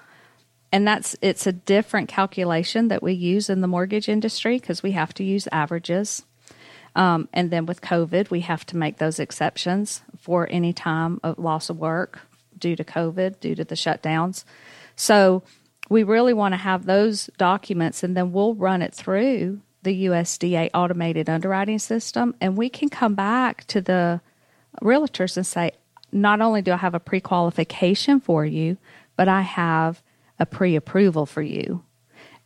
And 0.71 0.87
that's 0.87 1.15
it's 1.21 1.47
a 1.47 1.51
different 1.53 2.09
calculation 2.09 2.89
that 2.89 3.03
we 3.03 3.13
use 3.13 3.49
in 3.49 3.61
the 3.61 3.67
mortgage 3.67 4.09
industry 4.09 4.59
because 4.59 4.83
we 4.83 4.91
have 4.91 5.13
to 5.15 5.23
use 5.23 5.47
averages. 5.51 6.25
Um, 6.95 7.27
and 7.33 7.51
then 7.51 7.65
with 7.65 7.81
COVID, 7.81 8.29
we 8.29 8.41
have 8.41 8.65
to 8.67 8.77
make 8.77 8.97
those 8.97 9.19
exceptions 9.19 10.01
for 10.17 10.47
any 10.49 10.73
time 10.73 11.19
of 11.23 11.37
loss 11.37 11.69
of 11.69 11.77
work 11.77 12.21
due 12.57 12.75
to 12.75 12.83
COVID, 12.83 13.39
due 13.39 13.55
to 13.55 13.63
the 13.63 13.75
shutdowns. 13.75 14.45
So 14.95 15.43
we 15.89 16.03
really 16.03 16.33
want 16.33 16.53
to 16.53 16.57
have 16.57 16.85
those 16.85 17.29
documents 17.37 18.03
and 18.03 18.15
then 18.15 18.31
we'll 18.31 18.55
run 18.55 18.81
it 18.81 18.93
through 18.93 19.61
the 19.83 20.05
USDA 20.05 20.71
automated 20.73 21.29
underwriting 21.29 21.79
system 21.79 22.33
and 22.41 22.57
we 22.57 22.69
can 22.69 22.89
come 22.89 23.13
back 23.13 23.65
to 23.65 23.81
the 23.81 24.21
realtors 24.81 25.37
and 25.37 25.45
say, 25.45 25.71
not 26.11 26.41
only 26.41 26.61
do 26.61 26.71
I 26.71 26.77
have 26.77 26.95
a 26.95 26.99
pre 26.99 27.19
qualification 27.19 28.19
for 28.19 28.45
you, 28.45 28.77
but 29.15 29.27
I 29.27 29.41
have 29.41 30.01
a 30.39 30.45
pre 30.45 30.75
approval 30.75 31.25
for 31.25 31.41
you. 31.41 31.83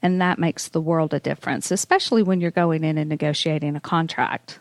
And 0.01 0.21
that 0.21 0.39
makes 0.39 0.69
the 0.69 0.81
world 0.81 1.13
a 1.13 1.19
difference, 1.19 1.71
especially 1.71 2.23
when 2.23 2.39
you're 2.39 2.51
going 2.51 2.83
in 2.83 2.97
and 2.97 3.09
negotiating 3.09 3.75
a 3.75 3.81
contract. 3.81 4.59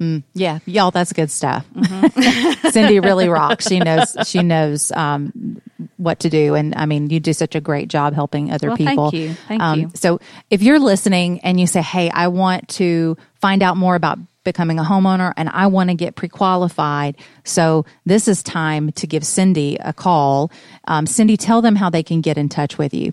Mm, 0.00 0.24
yeah, 0.34 0.58
y'all, 0.66 0.90
that's 0.90 1.12
good 1.12 1.30
stuff. 1.30 1.64
Mm-hmm. 1.74 2.68
Cindy 2.70 3.00
really 3.00 3.28
rocks. 3.28 3.68
She 3.68 3.78
knows 3.78 4.16
she 4.26 4.42
knows 4.42 4.92
um, 4.92 5.60
what 5.96 6.20
to 6.20 6.30
do, 6.30 6.54
and 6.54 6.74
I 6.74 6.86
mean, 6.86 7.10
you 7.10 7.20
do 7.20 7.32
such 7.32 7.54
a 7.54 7.60
great 7.60 7.88
job 7.88 8.12
helping 8.12 8.50
other 8.50 8.68
well, 8.68 8.76
people. 8.76 9.10
Thank 9.10 9.22
you. 9.22 9.34
Thank 9.48 9.62
um, 9.62 9.80
you. 9.80 9.90
So, 9.94 10.20
if 10.50 10.62
you're 10.62 10.80
listening 10.80 11.40
and 11.40 11.60
you 11.60 11.66
say, 11.66 11.80
"Hey, 11.80 12.10
I 12.10 12.28
want 12.28 12.68
to 12.70 13.16
find 13.40 13.62
out 13.62 13.76
more 13.76 13.94
about 13.94 14.18
becoming 14.44 14.78
a 14.78 14.84
homeowner 14.84 15.32
and 15.36 15.48
I 15.48 15.66
want 15.66 15.90
to 15.90 15.94
get 15.94 16.14
pre 16.14 16.28
qualified. 16.28 17.16
So 17.44 17.84
this 18.06 18.28
is 18.28 18.42
time 18.42 18.92
to 18.92 19.06
give 19.06 19.24
Cindy 19.24 19.76
a 19.80 19.92
call. 19.92 20.50
Um, 20.86 21.06
Cindy, 21.06 21.36
tell 21.36 21.62
them 21.62 21.76
how 21.76 21.90
they 21.90 22.02
can 22.02 22.20
get 22.20 22.38
in 22.38 22.48
touch 22.48 22.78
with 22.78 22.94
you. 22.94 23.12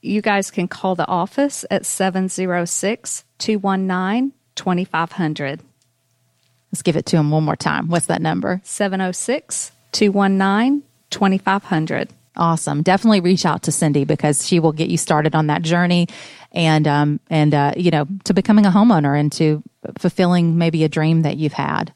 You 0.00 0.22
guys 0.22 0.50
can 0.50 0.68
call 0.68 0.94
the 0.94 1.06
office 1.06 1.64
at 1.70 1.86
706 1.86 3.24
219 3.38 4.32
2500. 4.54 5.60
Let's 6.72 6.82
give 6.82 6.96
it 6.96 7.06
to 7.06 7.16
them 7.16 7.30
one 7.30 7.44
more 7.44 7.56
time. 7.56 7.88
What's 7.88 8.06
that 8.06 8.20
number? 8.20 8.60
706 8.64 9.72
219 9.92 10.82
2500. 11.10 12.08
Awesome. 12.36 12.82
Definitely 12.82 13.20
reach 13.20 13.46
out 13.46 13.62
to 13.64 13.72
Cindy 13.72 14.04
because 14.04 14.46
she 14.46 14.58
will 14.58 14.72
get 14.72 14.88
you 14.88 14.96
started 14.96 15.34
on 15.34 15.46
that 15.46 15.62
journey 15.62 16.08
and, 16.50 16.88
um, 16.88 17.20
and, 17.30 17.54
uh, 17.54 17.72
you 17.76 17.90
know, 17.90 18.06
to 18.24 18.34
becoming 18.34 18.66
a 18.66 18.70
homeowner 18.70 19.18
and 19.18 19.30
to 19.32 19.62
fulfilling 19.98 20.58
maybe 20.58 20.82
a 20.82 20.88
dream 20.88 21.22
that 21.22 21.36
you've 21.36 21.52
had 21.52 21.92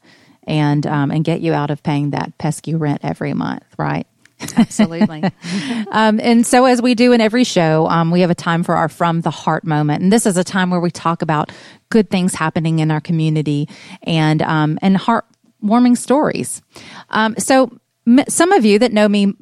and, 0.47 0.87
um, 0.87 1.11
and 1.11 1.25
get 1.25 1.41
you 1.41 1.53
out 1.53 1.71
of 1.71 1.83
paying 1.83 2.11
that 2.11 2.37
pesky 2.37 2.73
rent 2.73 3.01
every 3.03 3.33
month, 3.33 3.63
right? 3.77 4.07
Absolutely. 4.55 5.23
um, 5.91 6.19
and 6.21 6.45
so, 6.47 6.63
as 6.63 6.81
we 6.81 6.95
do 6.95 7.11
in 7.11 7.19
every 7.19 7.43
show, 7.43 7.87
um, 7.87 8.09
we 8.09 8.21
have 8.21 8.29
a 8.29 8.35
time 8.35 8.63
for 8.63 8.75
our 8.75 8.87
From 8.87 9.19
the 9.19 9.31
Heart 9.31 9.65
moment. 9.65 10.01
And 10.01 10.13
this 10.13 10.25
is 10.25 10.37
a 10.37 10.43
time 10.45 10.69
where 10.69 10.79
we 10.79 10.91
talk 10.91 11.21
about 11.21 11.51
good 11.89 12.09
things 12.09 12.33
happening 12.33 12.79
in 12.79 12.91
our 12.91 13.01
community 13.01 13.67
and, 14.03 14.41
um, 14.41 14.79
and 14.81 14.95
heartwarming 14.95 15.97
stories. 15.97 16.61
Um, 17.09 17.35
so, 17.37 17.77
m- 18.07 18.23
some 18.29 18.53
of 18.53 18.63
you 18.63 18.79
that 18.79 18.93
know 18.93 19.09
me 19.09 19.33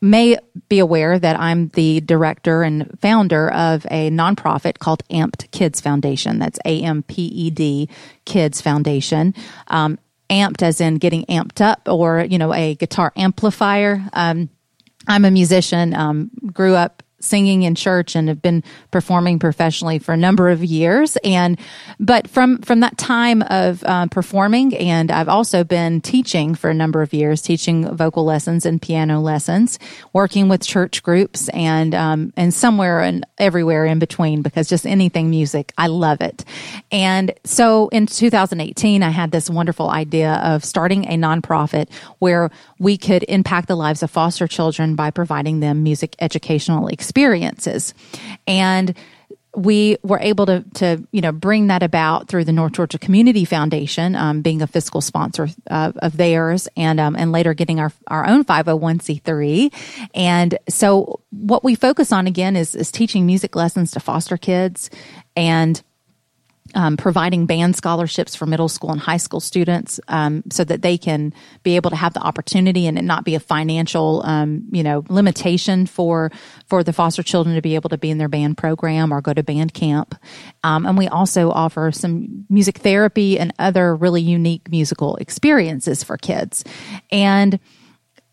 may 0.00 0.38
be 0.68 0.78
aware 0.78 1.18
that 1.18 1.38
I'm 1.38 1.68
the 1.68 2.00
director 2.00 2.62
and 2.62 2.98
founder 3.00 3.50
of 3.52 3.86
a 3.90 4.10
nonprofit 4.10 4.78
called 4.78 5.06
Amped 5.08 5.50
Kids 5.50 5.80
Foundation. 5.80 6.38
That's 6.38 6.58
A 6.64 6.82
M 6.82 7.02
P 7.02 7.22
E 7.26 7.50
D 7.50 7.88
Kids 8.24 8.60
Foundation. 8.60 9.34
Um, 9.68 9.98
amped 10.30 10.62
as 10.62 10.80
in 10.80 10.94
getting 10.94 11.24
amped 11.24 11.60
up 11.60 11.88
or, 11.88 12.20
you 12.20 12.38
know, 12.38 12.54
a 12.54 12.76
guitar 12.76 13.12
amplifier. 13.16 14.02
Um, 14.12 14.48
I'm 15.08 15.24
a 15.24 15.30
musician, 15.30 15.92
um, 15.92 16.30
grew 16.52 16.74
up 16.74 17.02
singing 17.20 17.62
in 17.62 17.74
church 17.74 18.16
and 18.16 18.28
have 18.28 18.42
been 18.42 18.64
performing 18.90 19.38
professionally 19.38 19.98
for 19.98 20.12
a 20.12 20.16
number 20.16 20.50
of 20.50 20.64
years. 20.64 21.16
And 21.22 21.58
but 21.98 22.28
from 22.28 22.58
from 22.58 22.80
that 22.80 22.98
time 22.98 23.42
of 23.42 23.84
uh, 23.84 24.06
performing, 24.08 24.76
and 24.76 25.10
I've 25.10 25.28
also 25.28 25.64
been 25.64 26.00
teaching 26.00 26.54
for 26.54 26.70
a 26.70 26.74
number 26.74 27.02
of 27.02 27.12
years, 27.12 27.42
teaching 27.42 27.94
vocal 27.94 28.24
lessons 28.24 28.66
and 28.66 28.80
piano 28.80 29.20
lessons, 29.20 29.78
working 30.12 30.48
with 30.48 30.62
church 30.62 31.02
groups, 31.02 31.48
and 31.50 31.94
um, 31.94 32.32
and 32.36 32.52
somewhere 32.52 33.00
and 33.00 33.26
everywhere 33.38 33.84
in 33.84 33.98
between 33.98 34.42
because 34.42 34.68
just 34.68 34.86
anything 34.86 35.30
music, 35.30 35.72
I 35.78 35.88
love 35.88 36.20
it. 36.20 36.44
And 36.90 37.32
so 37.44 37.88
in 37.88 38.06
2018, 38.06 39.02
I 39.02 39.10
had 39.10 39.30
this 39.30 39.48
wonderful 39.50 39.90
idea 39.90 40.34
of 40.44 40.64
starting 40.64 41.04
a 41.06 41.16
nonprofit 41.16 41.88
where 42.18 42.50
we 42.78 42.96
could 42.96 43.24
impact 43.24 43.68
the 43.68 43.76
lives 43.76 44.02
of 44.02 44.10
foster 44.10 44.46
children 44.46 44.94
by 44.94 45.10
providing 45.10 45.60
them 45.60 45.82
music 45.82 46.16
educational 46.20 46.88
experiences. 47.10 47.92
And 48.46 48.94
we 49.56 49.96
were 50.04 50.20
able 50.20 50.46
to, 50.46 50.64
to 50.74 51.04
you 51.10 51.20
know 51.20 51.32
bring 51.32 51.66
that 51.66 51.82
about 51.82 52.28
through 52.28 52.44
the 52.44 52.52
North 52.52 52.72
Georgia 52.72 53.00
Community 53.00 53.44
Foundation, 53.44 54.14
um, 54.14 54.42
being 54.42 54.62
a 54.62 54.66
fiscal 54.68 55.00
sponsor 55.00 55.48
uh, 55.68 55.90
of 55.96 56.16
theirs, 56.16 56.68
and 56.76 57.00
um, 57.00 57.16
and 57.16 57.32
later 57.32 57.52
getting 57.52 57.80
our 57.80 57.92
our 58.06 58.26
own 58.28 58.44
five 58.44 58.66
hundred 58.66 58.76
one 58.76 59.00
c 59.00 59.20
three. 59.24 59.72
And 60.14 60.56
so, 60.68 61.20
what 61.30 61.64
we 61.64 61.74
focus 61.74 62.12
on 62.12 62.28
again 62.28 62.54
is 62.54 62.76
is 62.76 62.92
teaching 62.92 63.26
music 63.26 63.56
lessons 63.56 63.90
to 63.92 64.00
foster 64.00 64.36
kids, 64.36 64.88
and 65.34 65.82
um, 66.74 66.96
providing 66.96 67.46
band 67.46 67.76
scholarships 67.76 68.34
for 68.34 68.46
middle 68.46 68.68
school 68.68 68.90
and 68.90 69.00
high 69.00 69.16
school 69.16 69.40
students 69.40 70.00
um, 70.08 70.42
so 70.50 70.64
that 70.64 70.82
they 70.82 70.96
can 70.96 71.32
be 71.62 71.76
able 71.76 71.90
to 71.90 71.96
have 71.96 72.14
the 72.14 72.20
opportunity 72.20 72.86
and 72.86 72.98
it 72.98 73.02
not 73.02 73.24
be 73.24 73.34
a 73.34 73.40
financial 73.40 74.22
um, 74.24 74.64
you 74.70 74.82
know 74.82 75.04
limitation 75.08 75.86
for 75.86 76.30
for 76.66 76.82
the 76.82 76.92
foster 76.92 77.22
children 77.22 77.54
to 77.54 77.62
be 77.62 77.74
able 77.74 77.90
to 77.90 77.98
be 77.98 78.10
in 78.10 78.18
their 78.18 78.28
band 78.28 78.56
program 78.56 79.12
or 79.12 79.20
go 79.20 79.32
to 79.32 79.42
band 79.42 79.74
camp. 79.74 80.14
Um, 80.62 80.86
and 80.86 80.96
we 80.96 81.08
also 81.08 81.50
offer 81.50 81.90
some 81.92 82.46
music 82.48 82.78
therapy 82.78 83.38
and 83.38 83.52
other 83.58 83.94
really 83.94 84.22
unique 84.22 84.70
musical 84.70 85.16
experiences 85.16 86.02
for 86.02 86.16
kids. 86.16 86.64
And 87.10 87.58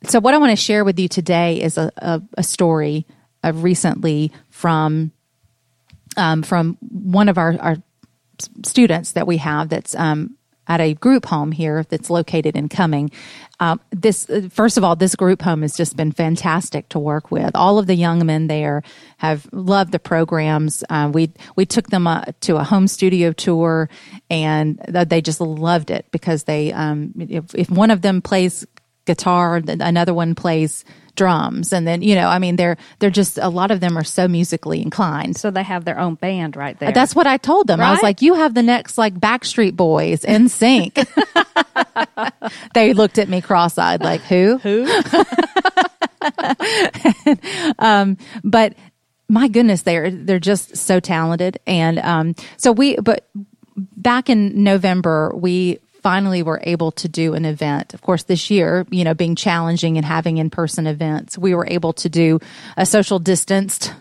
so 0.03 0.20
what 0.20 0.34
i 0.34 0.38
want 0.38 0.51
to 0.51 0.56
share 0.56 0.84
with 0.84 1.00
you 1.00 1.08
today 1.08 1.60
is 1.62 1.77
a, 1.77 1.91
a, 1.98 2.22
a 2.38 2.44
story 2.44 3.06
of 3.44 3.63
recently 3.63 4.32
from 4.50 5.12
um, 6.17 6.41
from 6.41 6.77
one 6.82 7.29
of 7.29 7.38
our, 7.38 7.58
our 7.60 7.77
students 8.65 9.13
that 9.13 9.27
we 9.27 9.38
have 9.38 9.70
that's 9.70 9.96
um, 9.96 10.38
at 10.67 10.82
a 10.82 10.94
group 10.96 11.25
home 11.25 11.51
here 11.51 11.84
that's 11.89 12.10
located 12.10 12.56
in 12.56 12.70
Cumming. 12.70 13.12
Um, 13.60 13.79
this 13.91 14.27
first 14.51 14.77
of 14.77 14.84
all, 14.84 14.96
this 14.96 15.15
group 15.15 15.41
home 15.41 15.62
has 15.62 15.75
just 15.75 15.96
been 15.96 16.12
fantastic 16.12 16.89
to 16.89 17.00
work 17.00 17.32
with. 17.32 17.56
All 17.56 17.79
of 17.79 17.88
the 17.88 17.96
young 17.96 18.25
men 18.25 18.48
there 18.48 18.84
have 19.17 19.48
loved 19.51 19.91
the 19.91 20.00
programs. 20.00 20.84
Uh, 20.89 21.10
we 21.13 21.32
we 21.56 21.65
took 21.65 21.88
them 21.88 22.06
uh, 22.06 22.25
to 22.41 22.58
a 22.58 22.63
home 22.63 22.88
studio 22.88 23.32
tour, 23.32 23.89
and 24.29 24.77
they 24.88 25.22
just 25.22 25.41
loved 25.41 25.89
it 25.89 26.06
because 26.12 26.44
they 26.44 26.72
um, 26.74 27.13
if, 27.17 27.56
if 27.56 27.70
one 27.70 27.91
of 27.91 28.01
them 28.01 28.22
plays 28.22 28.65
guitar, 29.06 29.62
another 29.67 30.13
one 30.13 30.36
plays 30.36 30.84
drums. 31.18 31.74
And 31.74 31.86
then 31.86 32.02
you 32.02 32.16
know 32.16 32.30
i 32.30 32.40
mean 32.40 32.56
they're 32.56 32.78
they're 33.00 33.10
just 33.10 33.38
a 33.38 33.50
lot 33.50 33.72
of 33.72 33.82
them 33.82 33.98
are 33.98 34.04
so 34.06 34.28
musically 34.30 34.82
inclined. 34.82 35.36
So 35.36 35.52
they 35.52 35.64
have 35.64 35.84
their 35.84 36.00
own 36.00 36.16
band 36.16 36.56
right 36.56 36.80
there. 36.80 36.94
that's 36.94 37.14
what 37.16 37.28
i 37.28 37.36
told 37.38 37.68
them. 37.68 37.80
Right? 37.82 37.90
i 37.90 37.92
was 37.92 38.02
like 38.04 38.22
you 38.22 38.36
have 38.36 38.54
the 38.54 38.64
next 38.64 38.98
like 38.98 39.16
backstreet 39.20 39.76
boys 39.76 40.22
NSYNC. 40.22 41.06
They 42.74 42.94
looked 42.94 43.18
at 43.18 43.28
me 43.28 43.42
cross-eyed 43.42 44.02
like 44.02 44.22
who? 44.22 44.58
Who? 44.64 44.88
Um, 47.80 48.18
but 48.44 48.74
my 49.30 49.48
goodness 49.48 49.82
they're 49.82 50.10
they're 50.12 50.40
just 50.40 50.78
so 50.78 51.00
talented. 51.00 51.60
And 51.68 52.00
um, 52.00 52.36
so 52.58 52.72
we 52.72 52.96
but 52.98 53.28
back 53.76 54.30
in 54.30 54.64
november 54.64 55.32
we 55.36 55.80
finally 56.08 56.42
we 56.42 56.44
were 56.44 56.62
able 56.64 56.90
to 56.94 57.10
do 57.10 57.34
an 57.34 57.44
event. 57.44 57.94
Of 57.94 58.02
course, 58.02 58.24
this 58.24 58.50
year, 58.50 58.88
you 58.90 59.04
know, 59.04 59.14
being 59.14 59.36
challenging 59.36 59.98
and 59.98 60.06
having 60.06 60.38
in 60.38 60.50
person 60.50 60.88
events, 60.88 61.38
we 61.38 61.54
were 61.54 61.68
able 61.68 61.92
to 61.92 62.08
do 62.08 62.40
a 62.78 62.86
social 62.86 63.20
distanced 63.20 63.94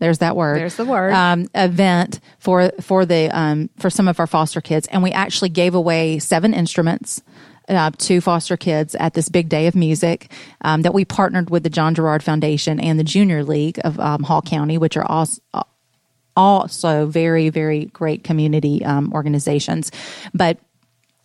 there's 0.00 0.18
that 0.18 0.34
word. 0.34 0.58
There's 0.58 0.74
the 0.74 0.84
word. 0.84 1.12
Um, 1.12 1.46
event 1.54 2.18
for 2.40 2.72
for 2.80 3.06
the 3.06 3.30
um, 3.30 3.70
for 3.78 3.90
some 3.90 4.08
of 4.08 4.18
our 4.18 4.26
foster 4.26 4.60
kids, 4.60 4.88
and 4.88 5.04
we 5.04 5.12
actually 5.12 5.50
gave 5.50 5.76
away 5.76 6.18
seven 6.18 6.52
instruments. 6.52 7.22
Uh, 7.68 7.92
to 7.96 8.20
foster 8.20 8.56
kids 8.56 8.96
at 8.96 9.14
this 9.14 9.28
big 9.28 9.48
day 9.48 9.68
of 9.68 9.76
music 9.76 10.32
um, 10.62 10.82
that 10.82 10.92
we 10.92 11.04
partnered 11.04 11.48
with 11.48 11.62
the 11.62 11.70
John 11.70 11.94
Gerard 11.94 12.24
Foundation 12.24 12.80
and 12.80 12.98
the 12.98 13.04
Junior 13.04 13.44
League 13.44 13.78
of 13.84 14.00
um, 14.00 14.24
Hall 14.24 14.42
County, 14.42 14.78
which 14.78 14.96
are 14.96 15.04
also, 15.04 15.40
also 16.36 17.06
very, 17.06 17.50
very 17.50 17.84
great 17.84 18.24
community 18.24 18.84
um, 18.84 19.12
organizations. 19.14 19.92
But 20.34 20.58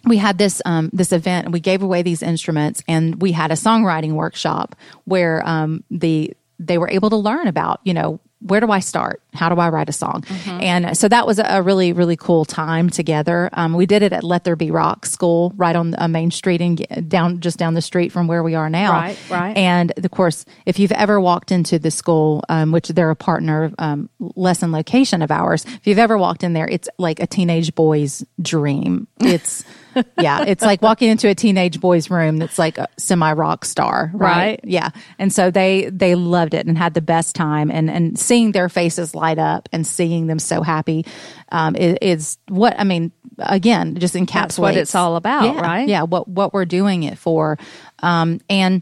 we 0.07 0.17
had 0.17 0.37
this 0.37 0.61
um, 0.65 0.89
this 0.93 1.11
event 1.11 1.45
and 1.45 1.53
we 1.53 1.59
gave 1.59 1.81
away 1.81 2.01
these 2.01 2.23
instruments 2.23 2.83
and 2.87 3.21
we 3.21 3.31
had 3.31 3.51
a 3.51 3.55
songwriting 3.55 4.13
workshop 4.13 4.75
where 5.05 5.47
um, 5.47 5.83
the 5.89 6.33
they 6.59 6.77
were 6.77 6.89
able 6.89 7.09
to 7.09 7.17
learn 7.17 7.47
about 7.47 7.79
you 7.83 7.93
know 7.93 8.19
where 8.39 8.59
do 8.59 8.69
I 8.69 8.79
start? 8.79 9.21
How 9.33 9.49
do 9.49 9.59
I 9.59 9.69
write 9.69 9.89
a 9.89 9.93
song? 9.93 10.21
Mm-hmm. 10.21 10.61
And 10.61 10.97
so 10.97 11.07
that 11.07 11.25
was 11.25 11.39
a 11.39 11.61
really, 11.61 11.91
really 11.91 12.15
cool 12.15 12.45
time 12.45 12.89
together. 12.89 13.49
Um, 13.53 13.73
we 13.73 13.85
did 13.85 14.03
it 14.03 14.13
at 14.13 14.23
Let 14.23 14.43
There 14.43 14.55
Be 14.55 14.69
Rock 14.69 15.05
School, 15.05 15.53
right 15.55 15.75
on 15.75 15.95
a 15.97 16.07
Main 16.07 16.29
Street 16.29 16.61
and 16.61 17.09
down 17.09 17.39
just 17.39 17.57
down 17.57 17.73
the 17.73 17.81
street 17.81 18.11
from 18.11 18.27
where 18.27 18.43
we 18.43 18.53
are 18.53 18.69
now. 18.69 18.91
Right, 18.93 19.17
right. 19.29 19.57
And 19.57 19.91
of 19.97 20.11
course, 20.11 20.45
if 20.65 20.77
you've 20.77 20.91
ever 20.91 21.19
walked 21.19 21.51
into 21.51 21.79
the 21.79 21.89
school, 21.89 22.43
um, 22.47 22.71
which 22.71 22.89
they're 22.89 23.09
a 23.09 23.15
partner 23.15 23.71
um, 23.79 24.09
lesson 24.19 24.71
location 24.71 25.21
of 25.21 25.31
ours, 25.31 25.65
if 25.65 25.87
you've 25.87 25.99
ever 25.99 26.17
walked 26.17 26.43
in 26.43 26.53
there, 26.53 26.67
it's 26.67 26.89
like 26.99 27.19
a 27.19 27.27
teenage 27.27 27.73
boy's 27.73 28.23
dream. 28.39 29.07
It's 29.19 29.65
yeah, 30.19 30.43
it's 30.47 30.63
like 30.63 30.81
walking 30.81 31.09
into 31.09 31.27
a 31.27 31.35
teenage 31.35 31.79
boy's 31.79 32.09
room 32.09 32.37
that's 32.37 32.57
like 32.57 32.77
a 32.77 32.87
semi 32.97 33.33
rock 33.33 33.65
star, 33.65 34.11
right? 34.13 34.37
right? 34.37 34.59
Yeah, 34.63 34.89
and 35.19 35.31
so 35.31 35.51
they 35.51 35.89
they 35.89 36.15
loved 36.15 36.53
it 36.53 36.67
and 36.67 36.77
had 36.77 36.93
the 36.93 37.01
best 37.01 37.35
time, 37.35 37.71
and 37.71 37.89
and 37.89 38.17
seeing 38.17 38.51
their 38.51 38.69
faces 38.69 39.15
light 39.15 39.39
up 39.39 39.69
and 39.71 39.85
seeing 39.85 40.27
them 40.27 40.39
so 40.39 40.61
happy 40.61 41.05
um, 41.51 41.75
is, 41.75 41.97
is, 42.01 42.37
what 42.47 42.79
I 42.79 42.83
mean. 42.83 43.11
Again, 43.39 43.97
just 43.97 44.15
encapsulates 44.15 44.31
that's 44.31 44.59
what 44.59 44.77
it's 44.77 44.95
all 44.95 45.15
about, 45.15 45.43
yeah, 45.43 45.61
right? 45.61 45.87
Yeah, 45.87 46.03
what 46.03 46.27
what 46.27 46.53
we're 46.53 46.65
doing 46.65 47.03
it 47.03 47.19
for, 47.19 47.59
um, 47.99 48.39
and 48.49 48.81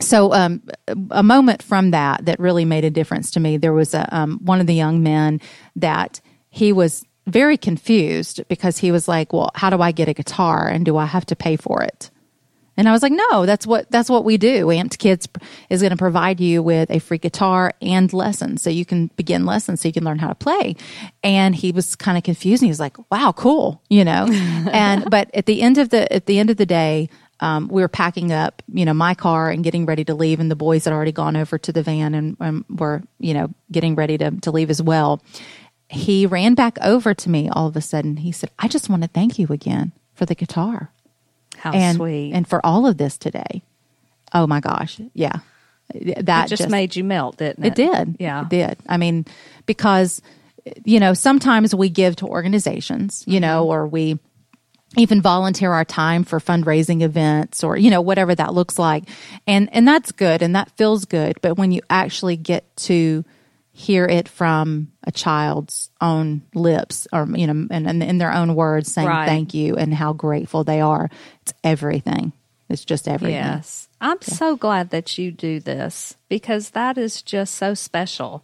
so 0.00 0.32
um, 0.32 0.62
a 1.10 1.22
moment 1.22 1.62
from 1.62 1.90
that 1.90 2.24
that 2.26 2.40
really 2.40 2.64
made 2.64 2.84
a 2.84 2.90
difference 2.90 3.32
to 3.32 3.40
me 3.40 3.56
there 3.56 3.72
was 3.72 3.94
a 3.94 4.16
um, 4.16 4.38
one 4.42 4.60
of 4.60 4.66
the 4.66 4.74
young 4.74 5.02
men 5.02 5.40
that 5.76 6.20
he 6.48 6.72
was 6.72 7.04
very 7.26 7.56
confused 7.56 8.46
because 8.48 8.78
he 8.78 8.92
was 8.92 9.08
like, 9.08 9.32
"Well, 9.32 9.50
how 9.54 9.70
do 9.70 9.80
I 9.80 9.92
get 9.92 10.08
a 10.08 10.14
guitar 10.14 10.68
and 10.68 10.84
do 10.84 10.96
I 10.96 11.06
have 11.06 11.26
to 11.26 11.36
pay 11.36 11.56
for 11.56 11.82
it?" 11.82 12.10
And 12.76 12.88
I 12.88 12.92
was 12.92 13.02
like, 13.02 13.12
"No, 13.12 13.46
that's 13.46 13.66
what 13.66 13.90
that's 13.90 14.10
what 14.10 14.24
we 14.24 14.36
do. 14.36 14.66
Amped 14.66 14.98
Kids 14.98 15.26
is 15.70 15.80
going 15.80 15.90
to 15.90 15.96
provide 15.96 16.40
you 16.40 16.62
with 16.62 16.90
a 16.90 16.98
free 16.98 17.18
guitar 17.18 17.72
and 17.80 18.12
lessons 18.12 18.62
so 18.62 18.70
you 18.70 18.84
can 18.84 19.08
begin 19.16 19.46
lessons 19.46 19.80
so 19.80 19.88
you 19.88 19.94
can 19.94 20.04
learn 20.04 20.18
how 20.18 20.28
to 20.28 20.34
play." 20.34 20.76
And 21.22 21.54
he 21.54 21.72
was 21.72 21.96
kind 21.96 22.18
of 22.18 22.24
confused. 22.24 22.62
And 22.62 22.66
he 22.66 22.70
was 22.70 22.80
like, 22.80 22.96
"Wow, 23.10 23.32
cool," 23.32 23.82
you 23.88 24.04
know. 24.04 24.26
and 24.72 25.10
but 25.10 25.30
at 25.34 25.46
the 25.46 25.62
end 25.62 25.78
of 25.78 25.88
the 25.90 26.12
at 26.12 26.26
the 26.26 26.38
end 26.38 26.50
of 26.50 26.58
the 26.58 26.66
day, 26.66 27.08
um, 27.40 27.68
we 27.68 27.82
were 27.82 27.88
packing 27.88 28.32
up, 28.32 28.62
you 28.72 28.84
know, 28.84 28.94
my 28.94 29.14
car 29.14 29.50
and 29.50 29.64
getting 29.64 29.86
ready 29.86 30.04
to 30.04 30.14
leave, 30.14 30.38
and 30.38 30.50
the 30.50 30.56
boys 30.56 30.84
had 30.84 30.92
already 30.92 31.12
gone 31.12 31.36
over 31.36 31.58
to 31.58 31.72
the 31.72 31.82
van 31.82 32.14
and, 32.14 32.36
and 32.40 32.64
were, 32.68 33.02
you 33.18 33.34
know, 33.34 33.48
getting 33.72 33.94
ready 33.94 34.18
to 34.18 34.30
to 34.42 34.50
leave 34.50 34.70
as 34.70 34.82
well 34.82 35.22
he 35.88 36.26
ran 36.26 36.54
back 36.54 36.78
over 36.82 37.14
to 37.14 37.30
me 37.30 37.48
all 37.48 37.66
of 37.66 37.76
a 37.76 37.80
sudden. 37.80 38.18
He 38.18 38.32
said, 38.32 38.50
I 38.58 38.68
just 38.68 38.88
want 38.88 39.02
to 39.02 39.08
thank 39.08 39.38
you 39.38 39.46
again 39.50 39.92
for 40.14 40.26
the 40.26 40.34
guitar. 40.34 40.90
How 41.56 41.72
and, 41.72 41.96
sweet. 41.96 42.32
And 42.32 42.46
for 42.46 42.64
all 42.64 42.86
of 42.86 42.98
this 42.98 43.16
today. 43.16 43.62
Oh 44.34 44.46
my 44.46 44.60
gosh. 44.60 45.00
Yeah. 45.14 45.38
That 45.94 46.48
just, 46.48 46.62
just, 46.62 46.70
made 46.70 46.96
you 46.96 47.04
melt, 47.04 47.36
didn't 47.36 47.64
it? 47.64 47.68
It 47.68 47.74
did. 47.74 48.16
Yeah. 48.18 48.42
It 48.42 48.48
did. 48.48 48.78
I 48.88 48.96
mean, 48.96 49.24
because, 49.66 50.20
you 50.84 50.98
know, 50.98 51.14
sometimes 51.14 51.74
we 51.74 51.88
give 51.88 52.16
to 52.16 52.26
organizations, 52.26 53.22
you 53.26 53.34
mm-hmm. 53.34 53.42
know, 53.42 53.68
or 53.68 53.86
we 53.86 54.18
even 54.96 55.20
volunteer 55.20 55.72
our 55.72 55.84
time 55.84 56.24
for 56.24 56.40
fundraising 56.40 57.02
events 57.02 57.62
or 57.62 57.76
you 57.76 57.90
know 57.90 58.00
whatever 58.00 58.34
that 58.34 58.54
looks 58.54 58.78
like 58.78 59.04
and 59.46 59.68
and 59.72 59.86
that's 59.86 60.12
good 60.12 60.42
and 60.42 60.54
that 60.54 60.70
feels 60.76 61.04
good 61.04 61.36
but 61.42 61.58
when 61.58 61.72
you 61.72 61.82
actually 61.90 62.36
get 62.36 62.64
to 62.76 63.24
hear 63.76 64.06
it 64.06 64.26
from 64.26 64.90
a 65.04 65.12
child's 65.12 65.90
own 66.00 66.40
lips 66.54 67.06
or 67.12 67.28
you 67.34 67.46
know 67.46 67.68
and, 67.70 67.86
and 67.86 68.02
in 68.02 68.16
their 68.16 68.32
own 68.32 68.54
words 68.54 68.90
saying 68.90 69.06
right. 69.06 69.28
thank 69.28 69.52
you 69.52 69.76
and 69.76 69.92
how 69.92 70.14
grateful 70.14 70.64
they 70.64 70.80
are 70.80 71.10
it's 71.42 71.52
everything 71.62 72.32
it's 72.70 72.86
just 72.86 73.06
everything 73.06 73.34
yes 73.34 73.86
i'm 74.00 74.16
yeah. 74.22 74.34
so 74.34 74.56
glad 74.56 74.88
that 74.88 75.18
you 75.18 75.30
do 75.30 75.60
this 75.60 76.16
because 76.30 76.70
that 76.70 76.96
is 76.96 77.20
just 77.20 77.54
so 77.54 77.74
special 77.74 78.42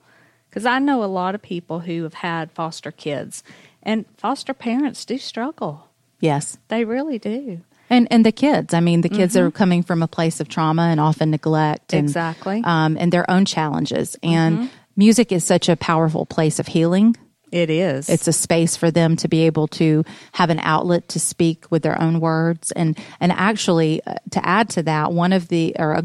because 0.50 0.66
i 0.66 0.78
know 0.78 1.02
a 1.02 1.06
lot 1.06 1.34
of 1.34 1.40
people 1.40 1.80
who 1.80 2.02
have 2.02 2.14
had 2.14 2.52
foster 2.52 2.92
kids 2.92 3.42
and 3.82 4.04
foster 4.18 4.52
parents 4.52 5.02
do 5.06 5.16
struggle 5.16 5.88
yes 6.20 6.58
they 6.68 6.84
really 6.84 7.18
do 7.18 7.62
and 7.90 8.08
and 8.10 8.24
the 8.24 8.32
kids. 8.32 8.72
I 8.72 8.80
mean, 8.80 9.02
the 9.02 9.10
kids 9.10 9.34
mm-hmm. 9.34 9.48
are 9.48 9.50
coming 9.50 9.82
from 9.82 10.02
a 10.02 10.08
place 10.08 10.40
of 10.40 10.48
trauma 10.48 10.84
and 10.84 10.98
often 10.98 11.30
neglect, 11.30 11.92
and, 11.92 12.06
exactly, 12.06 12.62
um, 12.64 12.96
and 12.98 13.12
their 13.12 13.30
own 13.30 13.44
challenges. 13.44 14.16
And 14.22 14.56
mm-hmm 14.56 14.76
music 14.96 15.32
is 15.32 15.44
such 15.44 15.68
a 15.68 15.76
powerful 15.76 16.26
place 16.26 16.58
of 16.58 16.66
healing. 16.68 17.16
It 17.52 17.68
is. 17.68 18.08
It's 18.08 18.26
a 18.26 18.32
space 18.32 18.76
for 18.76 18.90
them 18.90 19.14
to 19.16 19.28
be 19.28 19.42
able 19.42 19.68
to 19.68 20.04
have 20.32 20.48
an 20.48 20.58
outlet 20.60 21.08
to 21.08 21.20
speak 21.20 21.66
with 21.70 21.82
their 21.82 22.00
own 22.00 22.18
words, 22.18 22.72
and 22.72 22.98
and 23.20 23.30
actually 23.30 24.02
uh, 24.06 24.14
to 24.30 24.44
add 24.44 24.70
to 24.70 24.82
that, 24.84 25.12
one 25.12 25.34
of 25.34 25.48
the 25.48 25.76
or 25.78 25.92
a, 25.92 26.04